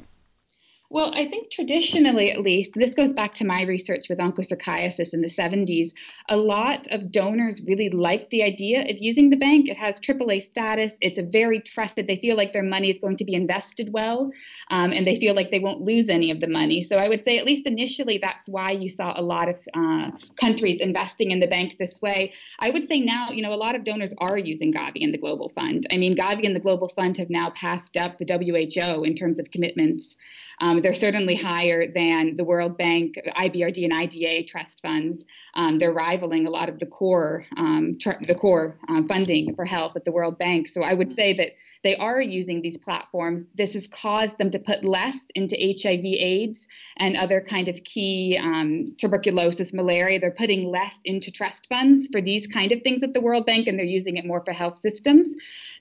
Well, 0.90 1.12
I 1.14 1.26
think 1.26 1.50
traditionally, 1.50 2.30
at 2.30 2.40
least, 2.40 2.72
this 2.74 2.94
goes 2.94 3.12
back 3.12 3.34
to 3.34 3.44
my 3.44 3.60
research 3.62 4.08
with 4.08 4.20
onchocerciasis 4.20 5.12
in 5.12 5.20
the 5.20 5.28
70s. 5.28 5.92
A 6.30 6.36
lot 6.38 6.88
of 6.90 7.12
donors 7.12 7.60
really 7.60 7.90
like 7.90 8.30
the 8.30 8.42
idea 8.42 8.80
of 8.88 8.96
using 8.96 9.28
the 9.28 9.36
bank. 9.36 9.68
It 9.68 9.76
has 9.76 10.00
AAA 10.00 10.44
status. 10.44 10.92
It's 11.02 11.18
a 11.18 11.22
very 11.22 11.60
trusted. 11.60 12.06
They 12.06 12.16
feel 12.16 12.38
like 12.38 12.54
their 12.54 12.62
money 12.62 12.88
is 12.88 12.98
going 13.00 13.16
to 13.16 13.26
be 13.26 13.34
invested 13.34 13.92
well, 13.92 14.30
um, 14.70 14.92
and 14.92 15.06
they 15.06 15.16
feel 15.16 15.34
like 15.34 15.50
they 15.50 15.58
won't 15.58 15.82
lose 15.82 16.08
any 16.08 16.30
of 16.30 16.40
the 16.40 16.48
money. 16.48 16.80
So 16.80 16.96
I 16.96 17.10
would 17.10 17.22
say, 17.22 17.36
at 17.36 17.44
least 17.44 17.66
initially, 17.66 18.16
that's 18.16 18.48
why 18.48 18.70
you 18.70 18.88
saw 18.88 19.12
a 19.14 19.20
lot 19.20 19.50
of 19.50 19.56
uh, 19.74 20.10
countries 20.40 20.80
investing 20.80 21.32
in 21.32 21.40
the 21.40 21.46
bank 21.46 21.76
this 21.76 22.00
way. 22.00 22.32
I 22.60 22.70
would 22.70 22.88
say 22.88 23.00
now, 23.00 23.28
you 23.28 23.42
know, 23.42 23.52
a 23.52 23.60
lot 23.60 23.74
of 23.74 23.84
donors 23.84 24.14
are 24.16 24.38
using 24.38 24.72
Gavi 24.72 25.04
and 25.04 25.12
the 25.12 25.18
Global 25.18 25.50
Fund. 25.50 25.86
I 25.92 25.98
mean, 25.98 26.16
Gavi 26.16 26.46
and 26.46 26.56
the 26.56 26.60
Global 26.60 26.88
Fund 26.88 27.18
have 27.18 27.28
now 27.28 27.50
passed 27.50 27.98
up 27.98 28.16
the 28.16 28.24
WHO 28.24 29.04
in 29.04 29.14
terms 29.14 29.38
of 29.38 29.50
commitments. 29.50 30.16
Um, 30.60 30.77
Um, 30.78 30.82
they're 30.82 30.94
certainly 30.94 31.34
higher 31.34 31.84
than 31.86 32.36
the 32.36 32.44
World 32.44 32.78
Bank, 32.78 33.18
IBRD, 33.36 33.84
and 33.84 33.92
IDA 33.92 34.44
trust 34.44 34.80
funds. 34.80 35.24
Um, 35.54 35.78
they're 35.78 35.92
rivaling 35.92 36.46
a 36.46 36.50
lot 36.50 36.68
of 36.68 36.78
the 36.78 36.86
core, 36.86 37.44
um, 37.56 37.98
tr- 38.00 38.22
the 38.26 38.34
core 38.34 38.78
uh, 38.88 39.02
funding 39.08 39.54
for 39.56 39.64
health 39.64 39.96
at 39.96 40.04
the 40.04 40.12
World 40.12 40.38
Bank. 40.38 40.68
So 40.68 40.82
I 40.82 40.94
would 40.94 41.12
say 41.14 41.32
that 41.34 41.50
they 41.82 41.96
are 41.96 42.20
using 42.20 42.62
these 42.62 42.78
platforms. 42.78 43.44
This 43.56 43.74
has 43.74 43.88
caused 43.88 44.38
them 44.38 44.50
to 44.50 44.58
put 44.58 44.84
less 44.84 45.16
into 45.34 45.56
HIV/AIDS 45.56 46.66
and 46.96 47.16
other 47.16 47.40
kind 47.40 47.68
of 47.68 47.82
key 47.84 48.38
um, 48.40 48.94
tuberculosis, 48.98 49.72
malaria. 49.72 50.20
They're 50.20 50.30
putting 50.30 50.70
less 50.70 50.94
into 51.04 51.30
trust 51.30 51.66
funds 51.68 52.08
for 52.12 52.20
these 52.20 52.46
kind 52.46 52.72
of 52.72 52.82
things 52.82 53.02
at 53.02 53.14
the 53.14 53.20
World 53.20 53.46
Bank, 53.46 53.66
and 53.66 53.78
they're 53.78 53.86
using 53.86 54.16
it 54.16 54.26
more 54.26 54.44
for 54.44 54.52
health 54.52 54.78
systems. 54.80 55.28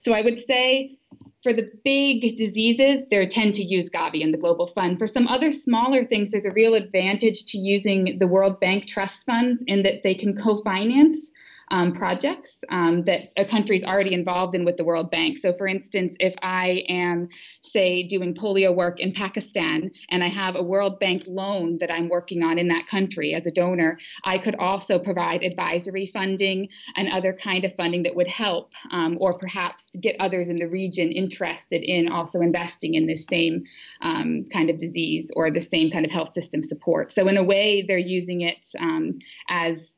So 0.02 0.14
I 0.14 0.22
would 0.22 0.40
say 0.40 0.98
for 1.44 1.54
the 1.54 1.72
big 1.84 2.36
diseases, 2.36 3.04
they 3.10 3.26
tend 3.28 3.56
to 3.56 3.64
use 3.64 3.90
Gavi 3.90 4.24
and 4.24 4.34
the 4.34 4.38
Global 4.38 4.68
Fund. 4.68 4.98
For 4.98 5.08
some 5.08 5.28
other 5.28 5.52
smaller 5.52 6.04
things, 6.04 6.32
there's 6.32 6.46
a 6.46 6.52
real 6.52 6.74
advantage 6.74 7.46
to 7.48 7.58
using 7.58 8.18
the 8.20 8.28
World 8.28 8.60
Bank 8.60 8.88
trust 8.88 9.26
funds 9.26 9.64
in 9.68 9.84
that 9.84 10.04
they 10.04 10.16
can 10.16 10.36
co 10.36 10.58
finance 10.58 11.32
um, 11.70 11.94
projects 11.94 12.64
um, 12.70 13.04
that 13.04 13.28
a 13.38 13.46
country 13.46 13.76
is 13.76 13.84
already 13.84 14.14
involved 14.14 14.56
in 14.56 14.64
with 14.64 14.78
the 14.78 14.86
World 14.86 15.12
Bank. 15.12 15.38
So, 15.38 15.54
for 15.54 15.68
instance, 15.68 16.16
if 16.20 16.34
I 16.42 16.84
am, 16.88 17.28
say, 17.62 18.04
doing 18.04 18.34
polio 18.34 18.76
work 18.76 19.00
in 19.00 19.12
Pakistan 19.12 19.92
and 20.10 20.24
I 20.24 20.28
have 20.28 20.56
a 20.56 20.64
World 20.64 21.00
Bank 21.00 21.24
loan 21.28 21.78
that 21.80 21.92
I'm 21.92 22.10
working 22.10 22.44
on 22.44 22.58
in 22.58 22.70
that 22.70 22.88
country 22.88 23.34
as 23.34 23.46
a 23.46 23.52
donor, 23.52 24.00
I 24.24 24.38
could 24.38 24.56
also 24.56 24.98
provide 24.98 25.44
advisory 25.44 26.08
funding 26.08 26.70
and 26.96 27.10
other 27.10 27.34
kind 27.34 27.66
of 27.66 27.76
funding 27.76 28.04
that 28.04 28.16
would 28.16 28.28
help, 28.28 28.74
um, 28.92 29.18
or 29.20 29.38
perhaps 29.38 29.92
get 30.00 30.16
others 30.20 30.50
in 30.50 30.58
the 30.58 30.68
region 30.68 31.12
interested 31.12 31.84
in 31.84 32.10
also 32.10 32.40
investing 32.40 32.94
in 32.94 33.08
this 33.08 33.26
same 33.30 33.64
um, 34.02 34.46
kind 34.54 34.70
of 34.70 34.78
disease 34.78 35.30
or 35.36 35.52
the 35.52 35.60
same 35.60 35.92
kind 35.92 36.06
of 36.06 36.12
health 36.12 36.32
system 36.34 36.64
support. 36.64 37.12
So, 37.12 37.28
in 37.28 37.38
a 37.38 37.44
way, 37.44 37.84
they're 37.86 37.98
using 37.98 38.42
it 38.42 38.66
um, 38.80 39.20
as 39.50 39.94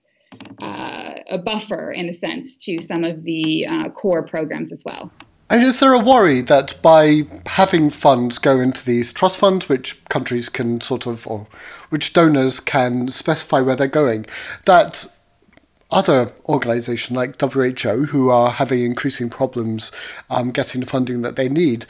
uh, 0.61 1.15
a 1.29 1.37
buffer, 1.37 1.91
in 1.91 2.09
a 2.09 2.13
sense, 2.13 2.57
to 2.57 2.81
some 2.81 3.03
of 3.03 3.23
the 3.23 3.65
uh, 3.67 3.89
core 3.89 4.23
programs 4.23 4.71
as 4.71 4.83
well. 4.85 5.11
And 5.51 5.63
is 5.63 5.79
there 5.79 5.93
a 5.93 5.99
worry 5.99 6.41
that 6.41 6.79
by 6.83 7.23
having 7.47 7.89
funds 7.89 8.37
go 8.37 8.59
into 8.59 8.85
these 8.85 9.11
trust 9.11 9.39
funds, 9.39 9.67
which 9.67 10.03
countries 10.05 10.47
can 10.47 10.79
sort 10.79 11.07
of, 11.07 11.25
or 11.25 11.47
which 11.89 12.13
donors 12.13 12.59
can 12.59 13.07
specify 13.07 13.59
where 13.59 13.75
they're 13.75 13.87
going, 13.87 14.27
that 14.65 15.07
other 15.89 16.31
organisations 16.47 17.17
like 17.17 17.41
WHO, 17.41 18.05
who 18.05 18.29
are 18.29 18.51
having 18.51 18.83
increasing 18.83 19.27
problems 19.27 19.91
um, 20.29 20.51
getting 20.51 20.81
the 20.81 20.87
funding 20.87 21.23
that 21.23 21.35
they 21.35 21.49
need, 21.49 21.87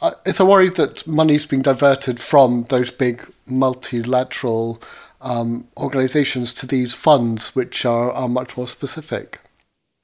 uh, 0.00 0.12
it's 0.24 0.40
a 0.40 0.46
worry 0.46 0.70
that 0.70 1.06
money's 1.06 1.44
being 1.44 1.62
diverted 1.62 2.18
from 2.18 2.64
those 2.70 2.90
big 2.90 3.30
multilateral 3.46 4.82
um, 5.22 5.68
organizations 5.76 6.52
to 6.54 6.66
these 6.66 6.92
funds, 6.92 7.54
which 7.56 7.86
are, 7.86 8.10
are 8.10 8.28
much 8.28 8.56
more 8.56 8.68
specific? 8.68 9.40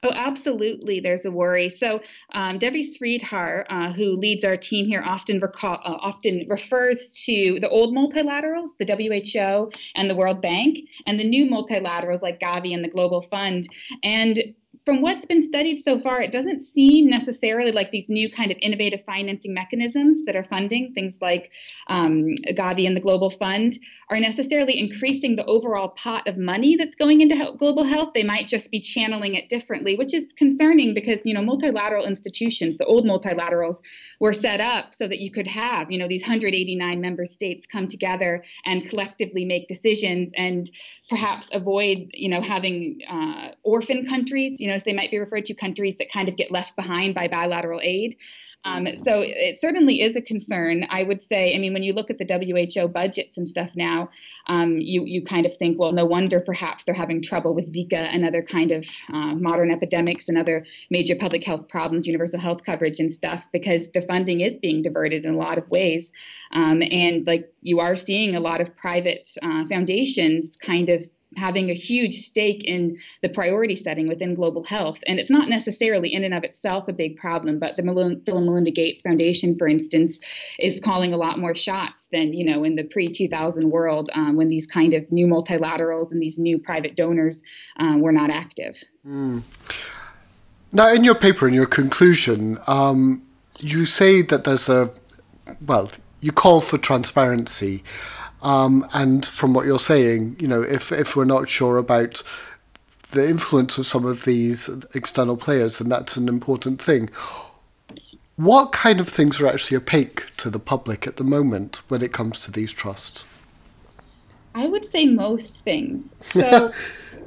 Oh, 0.01 0.13
absolutely. 0.15 1.01
There's 1.01 1.25
a 1.25 1.31
worry. 1.31 1.75
So 1.77 1.99
um, 2.33 2.57
Devi 2.57 2.95
Sridhar, 2.95 3.65
uh, 3.69 3.91
who 3.91 4.15
leads 4.15 4.45
our 4.45 4.55
team 4.55 4.85
here, 4.85 5.03
often 5.05 5.41
recall, 5.41 5.73
uh, 5.83 5.97
often 5.99 6.45
refers 6.47 7.09
to 7.25 7.59
the 7.59 7.67
old 7.67 7.93
multilaterals, 7.93 8.69
the 8.79 8.85
WHO 8.85 9.69
and 9.95 10.09
the 10.09 10.15
World 10.15 10.41
Bank, 10.41 10.79
and 11.05 11.19
the 11.19 11.27
new 11.27 11.51
multilaterals 11.51 12.21
like 12.21 12.39
Gavi 12.39 12.73
and 12.73 12.81
the 12.81 12.87
Global 12.89 13.21
Fund. 13.23 13.67
And 14.01 14.39
from 14.89 15.03
what's 15.03 15.27
been 15.27 15.43
studied 15.43 15.83
so 15.83 15.99
far, 15.99 16.19
it 16.19 16.31
doesn't 16.31 16.65
seem 16.65 17.07
necessarily 17.07 17.71
like 17.71 17.91
these 17.91 18.09
new 18.09 18.27
kind 18.27 18.49
of 18.49 18.57
innovative 18.59 19.03
financing 19.05 19.53
mechanisms 19.53 20.23
that 20.25 20.35
are 20.35 20.43
funding 20.45 20.91
things 20.95 21.19
like 21.21 21.51
um, 21.89 22.33
Gavi 22.57 22.87
and 22.87 22.97
the 22.97 23.01
Global 23.01 23.29
Fund 23.29 23.77
are 24.09 24.19
necessarily 24.19 24.79
increasing 24.79 25.35
the 25.35 25.45
overall 25.45 25.89
pot 25.89 26.27
of 26.27 26.39
money 26.39 26.75
that's 26.75 26.95
going 26.95 27.21
into 27.21 27.35
health, 27.35 27.59
global 27.59 27.83
health. 27.83 28.13
They 28.15 28.23
might 28.23 28.47
just 28.47 28.71
be 28.71 28.79
channeling 28.79 29.35
it 29.35 29.47
differently, 29.47 29.95
which 29.95 30.11
is 30.11 30.25
concerning 30.35 30.95
because 30.95 31.21
you 31.23 31.35
know 31.35 31.43
multilateral 31.43 32.07
institutions, 32.07 32.77
the 32.77 32.85
old 32.85 33.05
multilaterals, 33.05 33.77
were 34.19 34.33
set 34.33 34.59
up 34.59 34.95
so 34.95 35.07
that 35.07 35.19
you 35.19 35.31
could 35.31 35.45
have 35.45 35.91
you 35.91 35.99
know 35.99 36.07
these 36.07 36.23
189 36.23 36.99
member 36.99 37.27
states 37.27 37.67
come 37.67 37.87
together 37.87 38.43
and 38.65 38.89
collectively 38.89 39.45
make 39.45 39.67
decisions 39.67 40.31
and 40.35 40.71
perhaps 41.09 41.49
avoid, 41.51 42.11
you 42.13 42.29
know, 42.29 42.41
having 42.41 42.99
uh, 43.09 43.49
orphan 43.63 44.05
countries, 44.05 44.61
you 44.61 44.67
know, 44.67 44.77
as 44.79 44.85
they 44.85 44.93
might 44.93 45.11
be 45.11 45.19
referred 45.19 45.45
to, 45.45 45.53
countries 45.53 45.95
that 45.99 46.11
kind 46.11 46.29
of 46.29 46.37
get 46.37 46.51
left 46.51 46.75
behind 46.77 47.13
by 47.13 47.27
bilateral 47.27 47.81
aid. 47.83 48.15
Um, 48.65 48.87
so 48.97 49.21
it 49.21 49.59
certainly 49.61 50.01
is 50.01 50.17
a 50.17 50.21
concern. 50.21 50.85
I 50.89 51.03
would 51.03 51.21
say, 51.21 51.55
I 51.55 51.59
mean, 51.59 51.73
when 51.73 51.83
you 51.83 51.93
look 51.93 52.09
at 52.09 52.17
the 52.17 52.25
WHO 52.25 52.89
budgets 52.89 53.37
and 53.37 53.47
stuff 53.47 53.69
now, 53.73 54.09
um, 54.47 54.79
you 54.79 55.05
you 55.05 55.23
kind 55.23 55.45
of 55.45 55.55
think, 55.55 55.79
well, 55.79 55.93
no 55.93 56.05
wonder 56.05 56.41
perhaps 56.41 56.83
they're 56.83 56.93
having 56.93 57.21
trouble 57.21 57.55
with 57.55 57.73
Zika 57.73 57.93
and 57.93 58.25
other 58.25 58.41
kind 58.41 58.71
of 58.71 58.85
uh, 59.13 59.33
modern 59.35 59.71
epidemics 59.71 60.27
and 60.27 60.37
other 60.37 60.65
major 60.89 61.15
public 61.15 61.45
health 61.45 61.69
problems, 61.69 62.05
universal 62.05 62.39
health 62.39 62.63
coverage 62.65 62.99
and 62.99 63.13
stuff, 63.13 63.45
because 63.53 63.87
the 63.93 64.01
funding 64.01 64.41
is 64.41 64.55
being 64.61 64.81
diverted 64.81 65.25
in 65.25 65.33
a 65.33 65.37
lot 65.37 65.57
of 65.57 65.69
ways, 65.69 66.11
um, 66.51 66.81
and 66.81 67.25
like 67.25 67.53
you 67.61 67.79
are 67.79 67.95
seeing 67.95 68.35
a 68.35 68.41
lot 68.41 68.59
of 68.59 68.75
private 68.75 69.25
uh, 69.41 69.65
foundations 69.67 70.57
kind 70.61 70.89
of 70.89 71.07
having 71.35 71.69
a 71.69 71.73
huge 71.73 72.17
stake 72.25 72.63
in 72.63 72.97
the 73.21 73.29
priority 73.29 73.75
setting 73.75 74.07
within 74.07 74.33
global 74.33 74.63
health. 74.63 74.97
And 75.05 75.19
it's 75.19 75.29
not 75.29 75.47
necessarily 75.47 76.13
in 76.13 76.23
and 76.23 76.33
of 76.33 76.43
itself 76.43 76.87
a 76.87 76.93
big 76.93 77.17
problem, 77.17 77.59
but 77.59 77.77
the 77.77 77.83
Bill 77.83 77.99
and 77.99 78.45
Melinda 78.45 78.71
Gates 78.71 79.01
Foundation, 79.01 79.57
for 79.57 79.67
instance, 79.67 80.19
is 80.57 80.79
calling 80.79 81.13
a 81.13 81.17
lot 81.17 81.37
more 81.37 81.53
shots 81.53 82.07
than, 82.11 82.33
you 82.33 82.43
know, 82.43 82.63
in 82.63 82.75
the 82.75 82.83
pre-2000 82.83 83.65
world 83.65 84.09
um, 84.13 84.35
when 84.37 84.47
these 84.47 84.65
kind 84.65 84.93
of 84.93 85.11
new 85.11 85.27
multilaterals 85.27 86.11
and 86.11 86.21
these 86.21 86.39
new 86.39 86.57
private 86.57 86.95
donors 86.95 87.43
um, 87.77 88.01
were 88.01 88.11
not 88.11 88.31
active. 88.31 88.83
Mm. 89.05 89.43
Now, 90.71 90.91
in 90.91 91.03
your 91.03 91.15
paper, 91.15 91.47
in 91.47 91.53
your 91.53 91.65
conclusion, 91.65 92.57
um, 92.67 93.23
you 93.59 93.85
say 93.85 94.21
that 94.23 94.43
there's 94.43 94.69
a, 94.69 94.91
well, 95.65 95.91
you 96.21 96.31
call 96.31 96.61
for 96.61 96.77
transparency. 96.77 97.83
Um, 98.41 98.87
and 98.93 99.25
from 99.25 99.53
what 99.53 99.65
you're 99.65 99.79
saying, 99.79 100.37
you 100.39 100.47
know, 100.47 100.61
if, 100.61 100.91
if 100.91 101.15
we're 101.15 101.25
not 101.25 101.49
sure 101.49 101.77
about 101.77 102.23
the 103.11 103.27
influence 103.27 103.77
of 103.77 103.85
some 103.85 104.05
of 104.05 104.25
these 104.25 104.69
external 104.93 105.35
players, 105.35 105.79
then 105.79 105.89
that's 105.89 106.15
an 106.15 106.29
important 106.29 106.81
thing. 106.81 107.09
What 108.35 108.71
kind 108.71 108.99
of 108.99 109.09
things 109.09 109.41
are 109.41 109.47
actually 109.47 109.77
opaque 109.77 110.33
to 110.37 110.49
the 110.49 110.59
public 110.59 111.05
at 111.05 111.17
the 111.17 111.23
moment 111.23 111.81
when 111.89 112.01
it 112.01 112.13
comes 112.13 112.39
to 112.41 112.51
these 112.51 112.71
trusts? 112.71 113.25
I 114.55 114.67
would 114.67 114.91
say 114.91 115.07
most 115.07 115.63
things. 115.63 116.05
So 116.31 116.71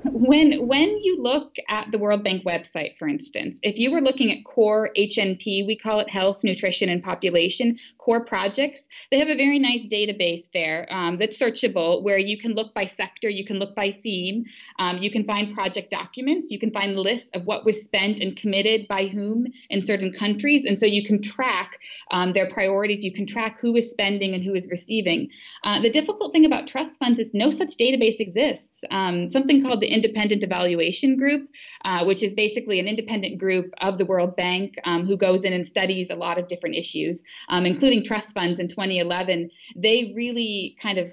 when 0.04 0.66
when 0.66 0.99
you 1.00 1.21
look 1.21 1.54
at 1.68 1.90
the 1.90 1.99
World 1.99 2.25
Bank 2.25 2.44
website, 2.44 2.97
for 2.97 3.09
instance, 3.09 3.61
if 3.62 3.78
you 3.78 3.90
were 3.92 4.00
looking 4.00 4.32
at 4.32 4.44
core 4.44 4.90
HNP, 4.97 5.66
we 5.66 5.76
call 5.76 6.00
it 6.00 6.11
health, 6.11 6.42
nutrition, 6.42 6.88
and 6.88 7.02
population 7.02 7.78
core 7.99 8.25
projects, 8.25 8.88
they 9.11 9.18
have 9.18 9.28
a 9.28 9.37
very 9.37 9.59
nice 9.59 9.87
database 9.87 10.50
there 10.52 10.88
um, 10.90 11.18
that's 11.18 11.38
searchable, 11.38 12.02
where 12.02 12.18
you 12.18 12.37
can 12.37 12.54
look 12.54 12.75
by 12.75 12.85
sector, 12.85 13.28
you 13.28 13.44
can 13.44 13.59
look 13.59 13.76
by 13.76 13.97
theme, 14.02 14.44
um, 14.78 14.99
you 14.99 15.11
can 15.11 15.25
find 15.25 15.54
project 15.54 15.90
documents, 15.90 16.50
you 16.50 16.59
can 16.59 16.73
find 16.73 16.99
lists 16.99 17.30
of 17.35 17.44
what 17.44 17.64
was 17.64 17.80
spent 17.82 18.21
and 18.21 18.37
committed 18.37 18.88
by 18.88 19.06
whom 19.06 19.47
in 19.71 19.85
certain 19.85 20.12
countries, 20.12 20.64
and 20.64 20.78
so 20.78 20.87
you 20.87 21.04
can 21.04 21.23
track 21.23 21.78
um, 22.11 22.32
their 22.32 22.50
priorities, 22.50 23.04
you 23.04 23.12
can 23.12 23.26
track 23.26 23.61
who 23.61 23.76
is 23.76 23.90
spending 23.90 24.35
and 24.35 24.42
who 24.42 24.54
is 24.54 24.66
receiving. 24.68 25.28
Uh, 25.62 25.80
the 25.80 25.90
difficult 25.90 26.32
thing 26.32 26.44
about 26.44 26.66
trust 26.66 26.97
funds 26.97 27.21
is 27.21 27.32
no 27.32 27.50
such 27.50 27.76
database 27.76 28.18
exists 28.18 28.72
um, 28.91 29.31
something 29.31 29.62
called 29.62 29.81
the 29.81 29.87
Independent 29.87 30.43
Evaluation 30.43 31.17
Group, 31.17 31.49
uh, 31.85 32.05
which 32.05 32.23
is 32.23 32.35
basically 32.35 32.81
an 32.81 32.89
independent 32.89 33.39
group 33.39 33.73
of 33.81 33.99
the 33.99 34.05
World 34.05 34.37
Bank 34.37 34.75
um, 34.85 35.07
who 35.07 35.17
goes 35.17 35.45
in 35.45 35.53
and 35.53 35.69
studies 35.69 36.09
a 36.11 36.17
lot 36.17 36.39
of 36.39 36.49
different 36.49 36.77
issues, 36.77 37.21
um, 37.49 37.67
including 37.67 38.05
trust 38.05 38.31
funds 38.31 38.59
in 38.59 38.69
2011. 38.69 39.51
They 39.77 40.12
really 40.15 40.77
kind 40.83 40.99
of 40.99 41.12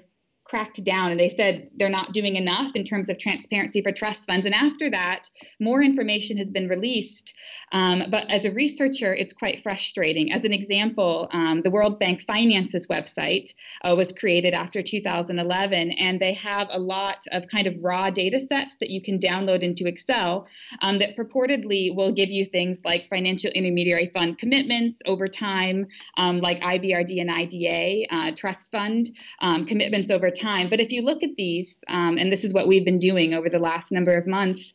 cracked 0.50 0.82
down 0.82 1.12
and 1.12 1.20
they 1.20 1.28
said 1.28 1.70
they're 1.76 1.88
not 1.88 2.12
doing 2.12 2.34
enough 2.34 2.74
in 2.74 2.82
terms 2.82 3.08
of 3.08 3.16
transparency 3.18 3.80
for 3.80 3.92
trust 3.92 4.26
funds. 4.26 4.44
And 4.44 4.54
after 4.54 4.90
that, 4.90 5.30
more 5.60 5.80
information 5.80 6.36
has 6.38 6.48
been 6.48 6.68
released. 6.68 7.32
Um, 7.72 8.04
but 8.10 8.28
as 8.28 8.44
a 8.44 8.50
researcher, 8.50 9.14
it's 9.14 9.32
quite 9.32 9.62
frustrating. 9.62 10.32
As 10.32 10.44
an 10.44 10.52
example, 10.52 11.28
um, 11.32 11.62
the 11.62 11.70
World 11.70 12.00
Bank 12.00 12.24
Finances 12.26 12.88
website 12.88 13.54
uh, 13.84 13.94
was 13.94 14.10
created 14.10 14.54
after 14.54 14.82
2011, 14.82 15.92
and 15.92 16.18
they 16.18 16.34
have 16.34 16.66
a 16.70 16.80
lot 16.80 17.18
of 17.30 17.46
kind 17.46 17.68
of 17.68 17.74
raw 17.80 18.10
data 18.10 18.44
sets 18.48 18.74
that 18.80 18.90
you 18.90 19.00
can 19.00 19.20
download 19.20 19.62
into 19.62 19.86
Excel 19.86 20.48
um, 20.80 20.98
that 20.98 21.16
purportedly 21.16 21.94
will 21.94 22.10
give 22.10 22.28
you 22.28 22.44
things 22.44 22.80
like 22.84 23.08
financial 23.08 23.52
intermediary 23.52 24.10
fund 24.12 24.36
commitments 24.38 24.98
over 25.06 25.28
time, 25.28 25.86
um, 26.16 26.40
like 26.40 26.60
IBRD 26.60 27.20
and 27.20 27.30
IDA, 27.30 28.12
uh, 28.12 28.32
trust 28.34 28.72
fund 28.72 29.10
um, 29.40 29.64
commitments 29.64 30.10
over 30.10 30.28
time. 30.28 30.39
But 30.70 30.80
if 30.80 30.92
you 30.92 31.02
look 31.02 31.22
at 31.22 31.36
these, 31.36 31.76
um, 31.88 32.18
and 32.18 32.32
this 32.32 32.44
is 32.44 32.54
what 32.54 32.68
we've 32.68 32.84
been 32.84 32.98
doing 32.98 33.34
over 33.34 33.48
the 33.48 33.58
last 33.58 33.92
number 33.92 34.16
of 34.16 34.26
months, 34.26 34.72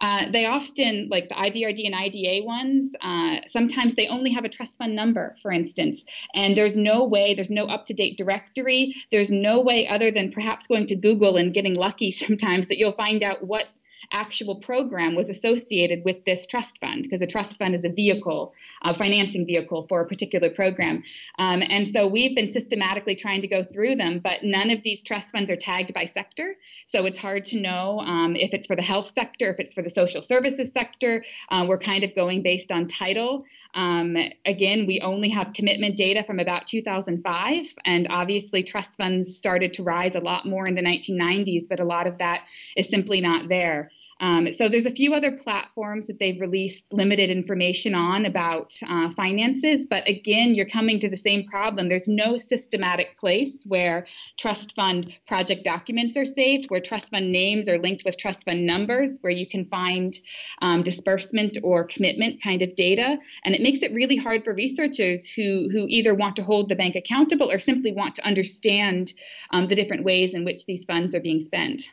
Uh, 0.00 0.30
they 0.30 0.46
often, 0.46 1.08
like 1.10 1.28
the 1.28 1.34
IBRD 1.34 1.84
and 1.84 1.94
IDA 1.94 2.44
ones, 2.46 2.92
uh, 3.00 3.38
sometimes 3.48 3.96
they 3.96 4.06
only 4.06 4.30
have 4.30 4.44
a 4.44 4.48
trust 4.48 4.76
fund 4.78 4.94
number, 4.94 5.34
for 5.42 5.50
instance, 5.50 6.04
and 6.34 6.56
there's 6.56 6.76
no 6.76 7.04
way, 7.04 7.34
there's 7.34 7.50
no 7.50 7.66
up 7.66 7.86
to 7.86 7.94
date 7.94 8.16
directory. 8.16 8.94
There's 9.10 9.28
no 9.30 9.60
way 9.60 9.88
other 9.88 10.12
than 10.12 10.30
perhaps 10.30 10.68
going 10.68 10.86
to 10.86 10.94
Google 10.94 11.36
and 11.36 11.52
getting 11.52 11.74
lucky 11.74 12.10
sometimes 12.26 12.68
that 12.68 12.78
you'll 12.78 12.92
find 12.92 13.24
out 13.24 13.44
what 13.44 13.66
actual 14.12 14.56
program 14.56 15.14
was 15.14 15.28
associated 15.28 16.04
with 16.04 16.24
this 16.24 16.46
trust 16.46 16.78
fund 16.80 17.02
because 17.02 17.20
a 17.20 17.26
trust 17.26 17.58
fund 17.58 17.74
is 17.74 17.84
a 17.84 17.88
vehicle, 17.88 18.54
a 18.82 18.94
financing 18.94 19.46
vehicle 19.46 19.86
for 19.88 20.00
a 20.00 20.06
particular 20.06 20.50
program. 20.50 21.02
Um, 21.38 21.62
and 21.68 21.86
so 21.86 22.06
we've 22.06 22.34
been 22.34 22.52
systematically 22.52 23.14
trying 23.14 23.42
to 23.42 23.48
go 23.48 23.62
through 23.62 23.96
them, 23.96 24.20
but 24.20 24.42
none 24.42 24.70
of 24.70 24.82
these 24.82 25.02
trust 25.02 25.30
funds 25.30 25.50
are 25.50 25.56
tagged 25.56 25.92
by 25.92 26.06
sector. 26.06 26.56
So 26.86 27.04
it's 27.06 27.18
hard 27.18 27.44
to 27.46 27.60
know 27.60 28.00
um, 28.00 28.34
if 28.36 28.54
it's 28.54 28.66
for 28.66 28.76
the 28.76 28.82
health 28.82 29.12
sector, 29.14 29.50
if 29.50 29.60
it's 29.60 29.74
for 29.74 29.82
the 29.82 29.90
social 29.90 30.22
services 30.22 30.72
sector. 30.72 31.24
Uh, 31.50 31.64
we're 31.68 31.78
kind 31.78 32.04
of 32.04 32.14
going 32.14 32.42
based 32.42 32.72
on 32.72 32.86
title. 32.86 33.44
Um, 33.74 34.16
again, 34.46 34.86
we 34.86 35.00
only 35.00 35.28
have 35.30 35.52
commitment 35.52 35.96
data 35.96 36.22
from 36.24 36.38
about 36.38 36.66
2005, 36.66 37.66
and 37.84 38.06
obviously 38.10 38.62
trust 38.62 38.96
funds 38.96 39.36
started 39.36 39.72
to 39.74 39.82
rise 39.82 40.14
a 40.14 40.20
lot 40.20 40.46
more 40.46 40.66
in 40.66 40.74
the 40.74 40.82
1990s, 40.82 41.68
but 41.68 41.80
a 41.80 41.84
lot 41.84 42.06
of 42.06 42.18
that 42.18 42.44
is 42.76 42.88
simply 42.88 43.20
not 43.20 43.48
there. 43.48 43.90
Um, 44.20 44.52
so 44.52 44.68
there's 44.68 44.86
a 44.86 44.90
few 44.90 45.14
other 45.14 45.32
platforms 45.32 46.08
that 46.08 46.18
they've 46.18 46.40
released 46.40 46.84
limited 46.90 47.30
information 47.30 47.94
on 47.94 48.26
about 48.26 48.74
uh, 48.88 49.10
finances, 49.10 49.86
but 49.88 50.08
again, 50.08 50.54
you're 50.54 50.66
coming 50.68 50.98
to 51.00 51.08
the 51.08 51.16
same 51.16 51.46
problem. 51.46 51.88
There's 51.88 52.08
no 52.08 52.36
systematic 52.36 53.16
place 53.16 53.64
where 53.66 54.06
trust 54.36 54.74
fund 54.74 55.16
project 55.28 55.62
documents 55.62 56.16
are 56.16 56.24
saved, 56.24 56.68
where 56.68 56.80
trust 56.80 57.10
fund 57.10 57.30
names 57.30 57.68
are 57.68 57.78
linked 57.78 58.04
with 58.04 58.18
trust 58.18 58.44
fund 58.44 58.66
numbers, 58.66 59.18
where 59.20 59.32
you 59.32 59.46
can 59.46 59.66
find 59.66 60.18
um, 60.62 60.82
disbursement 60.82 61.58
or 61.62 61.84
commitment 61.84 62.42
kind 62.42 62.62
of 62.62 62.74
data, 62.74 63.18
and 63.44 63.54
it 63.54 63.62
makes 63.62 63.82
it 63.82 63.92
really 63.92 64.16
hard 64.16 64.44
for 64.44 64.52
researchers 64.54 65.28
who 65.28 65.68
who 65.70 65.86
either 65.88 66.14
want 66.14 66.36
to 66.36 66.42
hold 66.42 66.68
the 66.68 66.76
bank 66.76 66.96
accountable 66.96 67.50
or 67.50 67.58
simply 67.58 67.92
want 67.92 68.14
to 68.16 68.26
understand 68.26 69.12
um, 69.50 69.68
the 69.68 69.74
different 69.74 70.04
ways 70.04 70.34
in 70.34 70.44
which 70.44 70.66
these 70.66 70.84
funds 70.84 71.14
are 71.14 71.20
being 71.20 71.40
spent. 71.40 71.90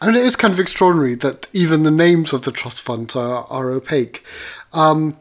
I 0.00 0.06
mean, 0.06 0.16
it 0.16 0.22
is 0.22 0.36
kind 0.36 0.52
of 0.52 0.60
extraordinary 0.60 1.14
that 1.16 1.48
even 1.52 1.82
the 1.82 1.90
names 1.90 2.32
of 2.32 2.42
the 2.42 2.52
trust 2.52 2.80
funds 2.80 3.16
are, 3.16 3.46
are 3.48 3.70
opaque. 3.70 4.24
Um, 4.72 5.18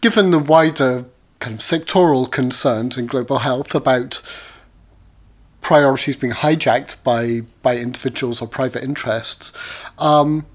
given 0.00 0.30
the 0.30 0.38
wider 0.38 1.06
kind 1.38 1.54
of 1.54 1.60
sectoral 1.60 2.30
concerns 2.30 2.98
in 2.98 3.06
global 3.06 3.38
health 3.38 3.74
about 3.74 4.22
priorities 5.60 6.16
being 6.16 6.32
hijacked 6.32 7.02
by, 7.04 7.42
by 7.62 7.76
individuals 7.76 8.42
or 8.42 8.48
private 8.48 8.82
interests, 8.82 9.52
um, 9.98 10.46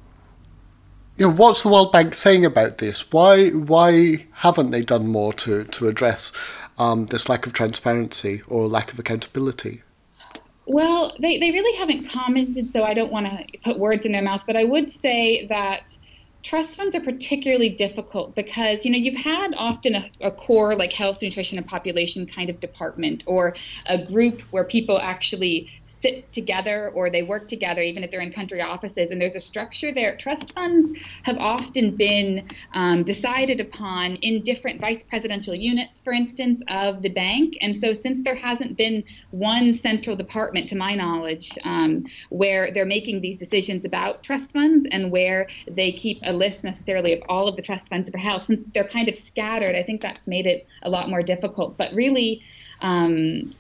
you 1.18 1.28
know, 1.28 1.34
what's 1.34 1.64
the 1.64 1.70
World 1.70 1.92
Bank 1.92 2.14
saying 2.14 2.46
about 2.46 2.78
this? 2.78 3.12
Why 3.12 3.50
why 3.50 4.28
haven't 4.34 4.70
they 4.70 4.84
done 4.84 5.08
more 5.08 5.34
to, 5.34 5.64
to 5.64 5.88
address 5.88 6.32
um, 6.78 7.08
this 7.08 7.28
lack 7.28 7.48
of 7.48 7.54
transparency 7.54 8.44
or 8.48 8.68
lack 8.68 8.94
of 8.94 9.00
accountability? 9.00 9.82
Well, 10.68 11.16
they, 11.18 11.38
they 11.38 11.52
really 11.52 11.78
haven't 11.78 12.10
commented, 12.10 12.74
so 12.74 12.84
I 12.84 12.94
don't 12.94 13.12
want 13.12 13.26
to 13.28 13.60
put 13.64 13.80
words 13.80 14.06
in 14.06 14.12
their 14.12 14.22
mouth, 14.22 14.42
but 14.46 14.58
I 14.58 14.66
would 14.66 14.92
say 14.92 15.48
that 15.48 15.98
trust 16.44 16.76
funds 16.76 16.94
are 16.94 17.00
particularly 17.00 17.70
difficult 17.70 18.36
because 18.36 18.86
you 18.86 18.92
know 18.92 18.98
you've 18.98 19.16
had 19.16 19.54
often 19.58 19.96
a, 19.96 20.10
a, 20.22 20.32
core 20.32 20.76
like 20.76 20.94
health 20.94 21.22
nutrition 21.22 21.58
and 21.58 21.66
population 21.66 22.26
kind 22.26 22.50
of 22.50 22.60
department 22.60 23.24
or 23.28 23.56
a 23.86 23.98
group 23.98 24.42
where 24.52 24.64
people 24.64 25.00
actually 25.00 25.70
sit 26.08 26.32
together 26.34 26.90
or 26.96 27.10
they 27.10 27.24
work 27.24 27.48
together, 27.48 27.82
even 27.82 28.04
if 28.04 28.12
they're 28.12 28.22
in 28.22 28.32
country 28.32 28.62
offices. 28.62 29.12
And 29.12 29.20
there's 29.20 29.36
a 29.36 29.40
structure 29.40 29.92
there. 29.92 30.16
Trust 30.16 30.54
funds 30.54 30.92
have 31.24 31.38
often 31.38 31.96
been 31.96 32.48
um, 32.74 33.04
decided 33.04 33.60
upon 33.60 34.16
in 34.18 34.42
different 34.44 34.80
vice 34.80 35.04
presidential 35.04 35.54
units, 35.54 36.02
for 36.02 36.14
instance, 36.14 36.62
of 36.70 37.02
the 37.02 37.10
bank. 37.10 37.58
And 37.62 37.76
so, 37.76 37.94
since 37.94 38.22
there 38.22 38.36
hasn't 38.36 38.78
been 38.78 39.04
one 39.32 39.74
central 39.74 40.16
department, 40.16 40.70
to 40.70 40.78
my 40.78 40.96
knowledge, 40.96 41.58
um, 41.64 42.06
where 42.30 42.72
they're 42.74 42.86
making 42.86 43.22
these 43.22 43.38
decisions 43.38 43.86
about 43.86 44.24
trust 44.24 44.52
funds 44.52 44.88
and 44.92 45.12
where 45.12 45.48
they 45.70 45.92
keep 45.92 46.20
a 46.24 46.34
list 46.34 46.64
necessarily 46.64 47.14
of 47.14 47.22
all 47.30 47.48
of 47.48 47.56
the 47.56 47.62
trust 47.62 47.88
funds 47.90 48.10
for 48.10 48.18
health, 48.18 48.44
since 48.48 48.66
they're 48.74 48.88
kind 48.88 49.10
of 49.10 49.18
scattered, 49.18 49.76
I 49.76 49.84
think 49.84 50.02
that's 50.02 50.28
made 50.28 50.48
it 50.48 50.68
a 50.84 50.90
lot 50.90 51.10
more 51.10 51.22
difficult. 51.22 51.78
But 51.78 51.94
really, 51.94 52.44
um, 52.82 53.54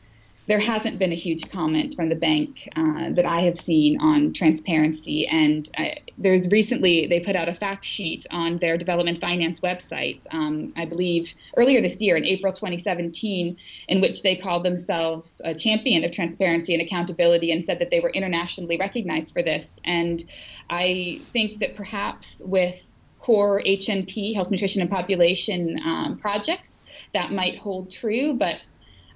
there 0.47 0.59
hasn't 0.59 0.97
been 0.97 1.11
a 1.11 1.15
huge 1.15 1.49
comment 1.51 1.93
from 1.93 2.07
the 2.07 2.15
bank 2.15 2.69
uh, 2.75 3.09
that 3.11 3.25
I 3.25 3.41
have 3.41 3.57
seen 3.57 3.99
on 3.99 4.31
transparency. 4.31 5.27
And 5.27 5.69
uh, 5.77 5.89
there's 6.17 6.47
recently, 6.47 7.05
they 7.07 7.19
put 7.19 7.35
out 7.35 7.49
a 7.49 7.53
fact 7.53 7.83
sheet 7.83 8.25
on 8.31 8.57
their 8.57 8.77
development 8.77 9.19
finance 9.19 9.59
website, 9.59 10.25
um, 10.33 10.73
I 10.77 10.85
believe 10.85 11.33
earlier 11.57 11.81
this 11.81 12.01
year 12.01 12.15
in 12.15 12.23
April 12.23 12.53
2017, 12.53 13.57
in 13.89 14.01
which 14.01 14.21
they 14.21 14.37
called 14.37 14.63
themselves 14.63 15.41
a 15.43 15.53
champion 15.53 16.05
of 16.05 16.11
transparency 16.11 16.73
and 16.73 16.81
accountability 16.81 17.51
and 17.51 17.65
said 17.65 17.79
that 17.79 17.89
they 17.89 17.99
were 17.99 18.11
internationally 18.11 18.77
recognized 18.77 19.33
for 19.33 19.43
this. 19.43 19.69
And 19.83 20.23
I 20.69 21.19
think 21.23 21.59
that 21.59 21.75
perhaps 21.75 22.41
with 22.45 22.75
core 23.19 23.61
HNP, 23.61 24.33
health, 24.35 24.49
nutrition, 24.49 24.81
and 24.81 24.89
population 24.89 25.77
um, 25.85 26.17
projects, 26.17 26.77
that 27.13 27.33
might 27.33 27.57
hold 27.57 27.91
true, 27.91 28.33
but 28.33 28.59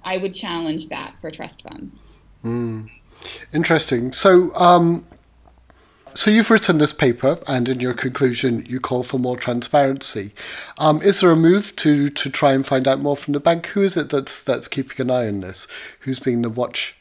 I 0.04 0.16
would 0.16 0.34
challenge 0.34 0.88
that 0.88 1.14
for 1.20 1.30
trust 1.30 1.62
funds. 1.62 1.98
Mm. 2.44 2.90
Interesting. 3.52 4.12
So, 4.12 4.54
um, 4.56 5.06
so 6.14 6.30
you've 6.30 6.50
written 6.50 6.78
this 6.78 6.92
paper, 6.92 7.38
and 7.46 7.68
in 7.68 7.80
your 7.80 7.94
conclusion, 7.94 8.64
you 8.68 8.80
call 8.80 9.02
for 9.02 9.18
more 9.18 9.36
transparency. 9.36 10.32
Um, 10.78 11.00
is 11.02 11.20
there 11.20 11.30
a 11.30 11.36
move 11.36 11.74
to 11.76 12.08
to 12.08 12.30
try 12.30 12.52
and 12.52 12.66
find 12.66 12.86
out 12.86 13.00
more 13.00 13.16
from 13.16 13.32
the 13.32 13.40
bank? 13.40 13.66
Who 13.68 13.82
is 13.82 13.96
it 13.96 14.10
that's 14.10 14.42
that's 14.42 14.68
keeping 14.68 15.00
an 15.00 15.10
eye 15.10 15.28
on 15.28 15.40
this? 15.40 15.66
Who's 16.00 16.20
being 16.20 16.42
the 16.42 16.50
watch, 16.50 16.96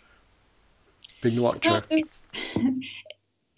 being 1.21 1.35
the 1.35 1.41
watcher? 1.41 1.83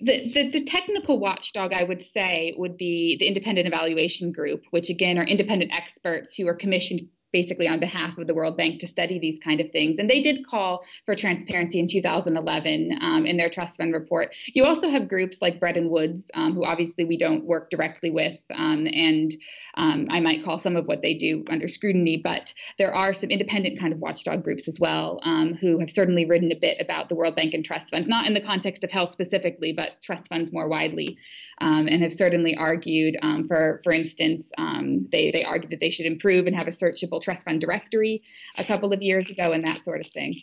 The, 0.06 0.34
the, 0.34 0.49
the, 0.49 0.65
technical 0.65 1.17
watchdog, 1.17 1.71
I 1.71 1.84
would 1.84 2.01
say, 2.01 2.53
would 2.58 2.75
be 2.75 3.15
the 3.17 3.25
independent 3.25 3.67
evaluation 3.67 4.34
group, 4.34 4.65
which 4.71 4.89
again 4.89 5.17
are 5.17 5.23
independent 5.23 5.73
experts 5.73 6.36
who 6.36 6.45
are 6.49 6.53
commissioned 6.53 7.08
basically 7.34 7.67
on 7.67 7.80
behalf 7.80 8.17
of 8.17 8.28
the 8.28 8.34
World 8.34 8.56
Bank 8.56 8.80
to 8.80 8.88
study 8.88 9.19
these 9.19 9.39
kind 9.39 9.60
of 9.60 9.72
things. 9.72 9.98
And 9.98 10.10
they 10.10 10.22
did 10.22 10.46
call 10.46 10.86
for 11.06 11.15
transparency 11.15 11.80
in 11.80 11.88
2011 11.88 13.00
um, 13.02 13.26
in 13.26 13.36
their 13.36 13.50
trust 13.50 13.76
fund 13.78 13.91
report. 13.91 14.34
You 14.54 14.63
also 14.63 14.89
have 14.89 15.10
groups 15.10 15.41
like 15.41 15.60
Bretton 15.60 15.89
Woods, 15.89 16.30
um, 16.36 16.54
who 16.54 16.63
obviously 16.63 17.04
we 17.04 17.17
don't 17.17 17.43
work 17.43 17.72
directly 17.72 18.12
with, 18.12 18.38
um, 18.54 18.88
and 18.93 19.34
um, 19.76 20.08
I 20.12 20.19
might 20.19 20.46
call 20.46 20.60
some 20.60 20.76
of 20.76 20.86
what 20.86 21.02
they 21.02 21.15
do 21.15 21.43
under 21.50 21.67
scrutiny. 21.67 22.17
But 22.24 22.54
there 22.78 22.93
are 22.93 23.12
some 23.13 23.32
independent 23.32 23.80
kind 23.80 23.91
of 23.91 24.00
watchdog 24.00 24.43
groups 24.43 24.67
as 24.67 24.80
well 24.80 25.19
um, 25.24 25.56
who 25.56 25.80
have 25.80 25.89
certainly 25.89 26.26
written 26.26 26.52
a 26.52 26.56
bit 26.56 26.78
about 26.80 27.10
the 27.10 27.15
World 27.15 27.36
Bank 27.36 27.56
and 27.56 27.65
trust 27.65 27.89
funds, 27.89 28.08
not 28.08 28.28
in 28.28 28.36
the 28.36 28.41
context 28.41 28.84
of 28.84 28.91
health 28.91 29.12
specifically, 29.12 29.74
but 29.74 30.02
trust 30.04 30.28
funds 30.28 30.54
more 30.54 30.67
widely, 30.67 31.17
um, 31.60 31.88
and 31.88 32.04
have 32.04 32.13
certainly 32.13 32.56
argued 32.56 33.17
for, 33.48 33.82
for 33.84 33.91
instance, 33.91 34.52
they 35.12 35.32
they 35.32 35.43
argue 35.43 35.69
that 35.69 35.80
they 35.80 35.89
should 35.89 36.06
improve 36.06 36.46
and 36.46 36.56
have 36.56 36.67
a 36.67 36.72
searchable 36.72 37.22
trust 37.23 37.43
fund 37.43 37.62
directory 37.62 38.21
a 38.57 38.63
couple 38.63 38.93
of 38.93 39.01
years 39.01 39.29
ago 39.29 39.51
and 39.51 39.63
that 39.63 39.83
sort 39.83 40.01
of 40.01 40.07
thing. 40.07 40.36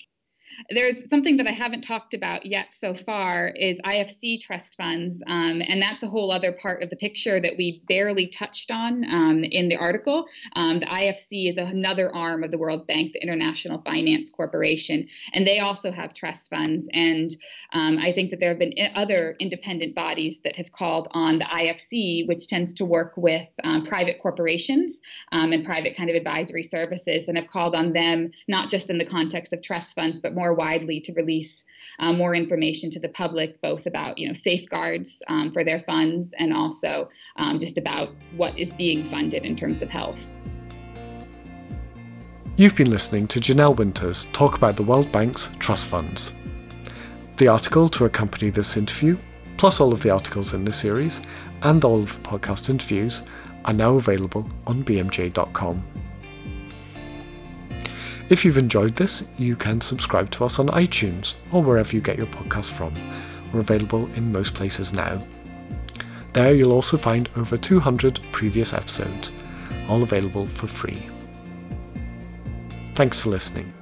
There's 0.68 1.08
something 1.08 1.38
that 1.38 1.46
I 1.46 1.52
haven't 1.52 1.82
talked 1.82 2.14
about 2.14 2.44
yet 2.44 2.72
so 2.72 2.94
far 2.94 3.48
is 3.48 3.78
IFC 3.80 4.40
trust 4.40 4.76
funds, 4.76 5.22
um, 5.26 5.62
and 5.66 5.80
that's 5.80 6.02
a 6.02 6.08
whole 6.08 6.30
other 6.30 6.52
part 6.52 6.82
of 6.82 6.90
the 6.90 6.96
picture 6.96 7.40
that 7.40 7.54
we 7.56 7.82
barely 7.88 8.26
touched 8.26 8.70
on 8.70 9.04
um, 9.04 9.44
in 9.44 9.68
the 9.68 9.76
article. 9.76 10.26
Um, 10.56 10.80
the 10.80 10.86
IFC 10.86 11.48
is 11.48 11.56
another 11.56 12.14
arm 12.14 12.44
of 12.44 12.50
the 12.50 12.58
World 12.58 12.86
Bank, 12.86 13.12
the 13.12 13.22
International 13.22 13.80
Finance 13.82 14.30
Corporation, 14.30 15.08
and 15.32 15.46
they 15.46 15.60
also 15.60 15.90
have 15.90 16.12
trust 16.12 16.50
funds. 16.50 16.86
And 16.92 17.30
um, 17.72 17.98
I 17.98 18.12
think 18.12 18.30
that 18.30 18.40
there 18.40 18.50
have 18.50 18.58
been 18.58 18.74
other 18.94 19.36
independent 19.38 19.94
bodies 19.94 20.40
that 20.44 20.56
have 20.56 20.72
called 20.72 21.08
on 21.12 21.38
the 21.38 21.44
IFC, 21.44 22.28
which 22.28 22.48
tends 22.48 22.74
to 22.74 22.84
work 22.84 23.14
with 23.16 23.48
um, 23.64 23.84
private 23.84 24.20
corporations 24.20 25.00
um, 25.32 25.52
and 25.52 25.64
private 25.64 25.96
kind 25.96 26.10
of 26.10 26.16
advisory 26.16 26.62
services, 26.62 27.24
and 27.28 27.38
have 27.38 27.48
called 27.48 27.74
on 27.74 27.92
them 27.92 28.30
not 28.48 28.68
just 28.68 28.90
in 28.90 28.98
the 28.98 29.04
context 29.06 29.52
of 29.52 29.62
trust 29.62 29.94
funds, 29.94 30.18
but 30.20 30.34
more 30.34 30.49
more 30.50 30.54
widely 30.56 31.00
to 31.00 31.12
release 31.12 31.64
uh, 31.98 32.12
more 32.12 32.34
information 32.34 32.90
to 32.90 33.00
the 33.00 33.08
public, 33.08 33.60
both 33.60 33.86
about 33.86 34.18
you 34.18 34.26
know 34.26 34.34
safeguards 34.34 35.22
um, 35.28 35.52
for 35.52 35.64
their 35.64 35.80
funds 35.80 36.32
and 36.38 36.52
also 36.52 37.08
um, 37.36 37.58
just 37.58 37.78
about 37.78 38.08
what 38.36 38.58
is 38.58 38.72
being 38.72 39.04
funded 39.06 39.44
in 39.44 39.54
terms 39.54 39.82
of 39.82 39.90
health. 39.90 40.32
You've 42.56 42.76
been 42.76 42.90
listening 42.90 43.26
to 43.28 43.40
Janelle 43.40 43.76
Winters 43.76 44.26
talk 44.32 44.56
about 44.56 44.76
the 44.76 44.82
World 44.82 45.10
Bank's 45.12 45.54
trust 45.58 45.88
funds. 45.88 46.36
The 47.36 47.48
article 47.48 47.88
to 47.90 48.04
accompany 48.04 48.50
this 48.50 48.76
interview, 48.76 49.16
plus 49.56 49.80
all 49.80 49.92
of 49.92 50.02
the 50.02 50.10
articles 50.10 50.52
in 50.52 50.64
this 50.64 50.80
series, 50.80 51.22
and 51.62 51.82
all 51.84 52.02
of 52.02 52.12
the 52.14 52.28
podcast 52.28 52.68
interviews, 52.68 53.22
are 53.66 53.72
now 53.72 53.94
available 53.96 54.48
on 54.66 54.82
bmj.com. 54.84 56.09
If 58.30 58.44
you've 58.44 58.58
enjoyed 58.58 58.94
this, 58.94 59.28
you 59.38 59.56
can 59.56 59.80
subscribe 59.80 60.30
to 60.30 60.44
us 60.44 60.60
on 60.60 60.68
iTunes 60.68 61.34
or 61.50 61.64
wherever 61.64 61.92
you 61.92 62.00
get 62.00 62.16
your 62.16 62.28
podcasts 62.28 62.70
from. 62.70 62.94
We're 63.50 63.58
available 63.58 64.06
in 64.14 64.30
most 64.30 64.54
places 64.54 64.92
now. 64.92 65.26
There 66.32 66.54
you'll 66.54 66.70
also 66.70 66.96
find 66.96 67.28
over 67.36 67.56
200 67.56 68.20
previous 68.30 68.72
episodes, 68.72 69.32
all 69.88 70.04
available 70.04 70.46
for 70.46 70.68
free. 70.68 71.08
Thanks 72.94 73.18
for 73.18 73.30
listening. 73.30 73.72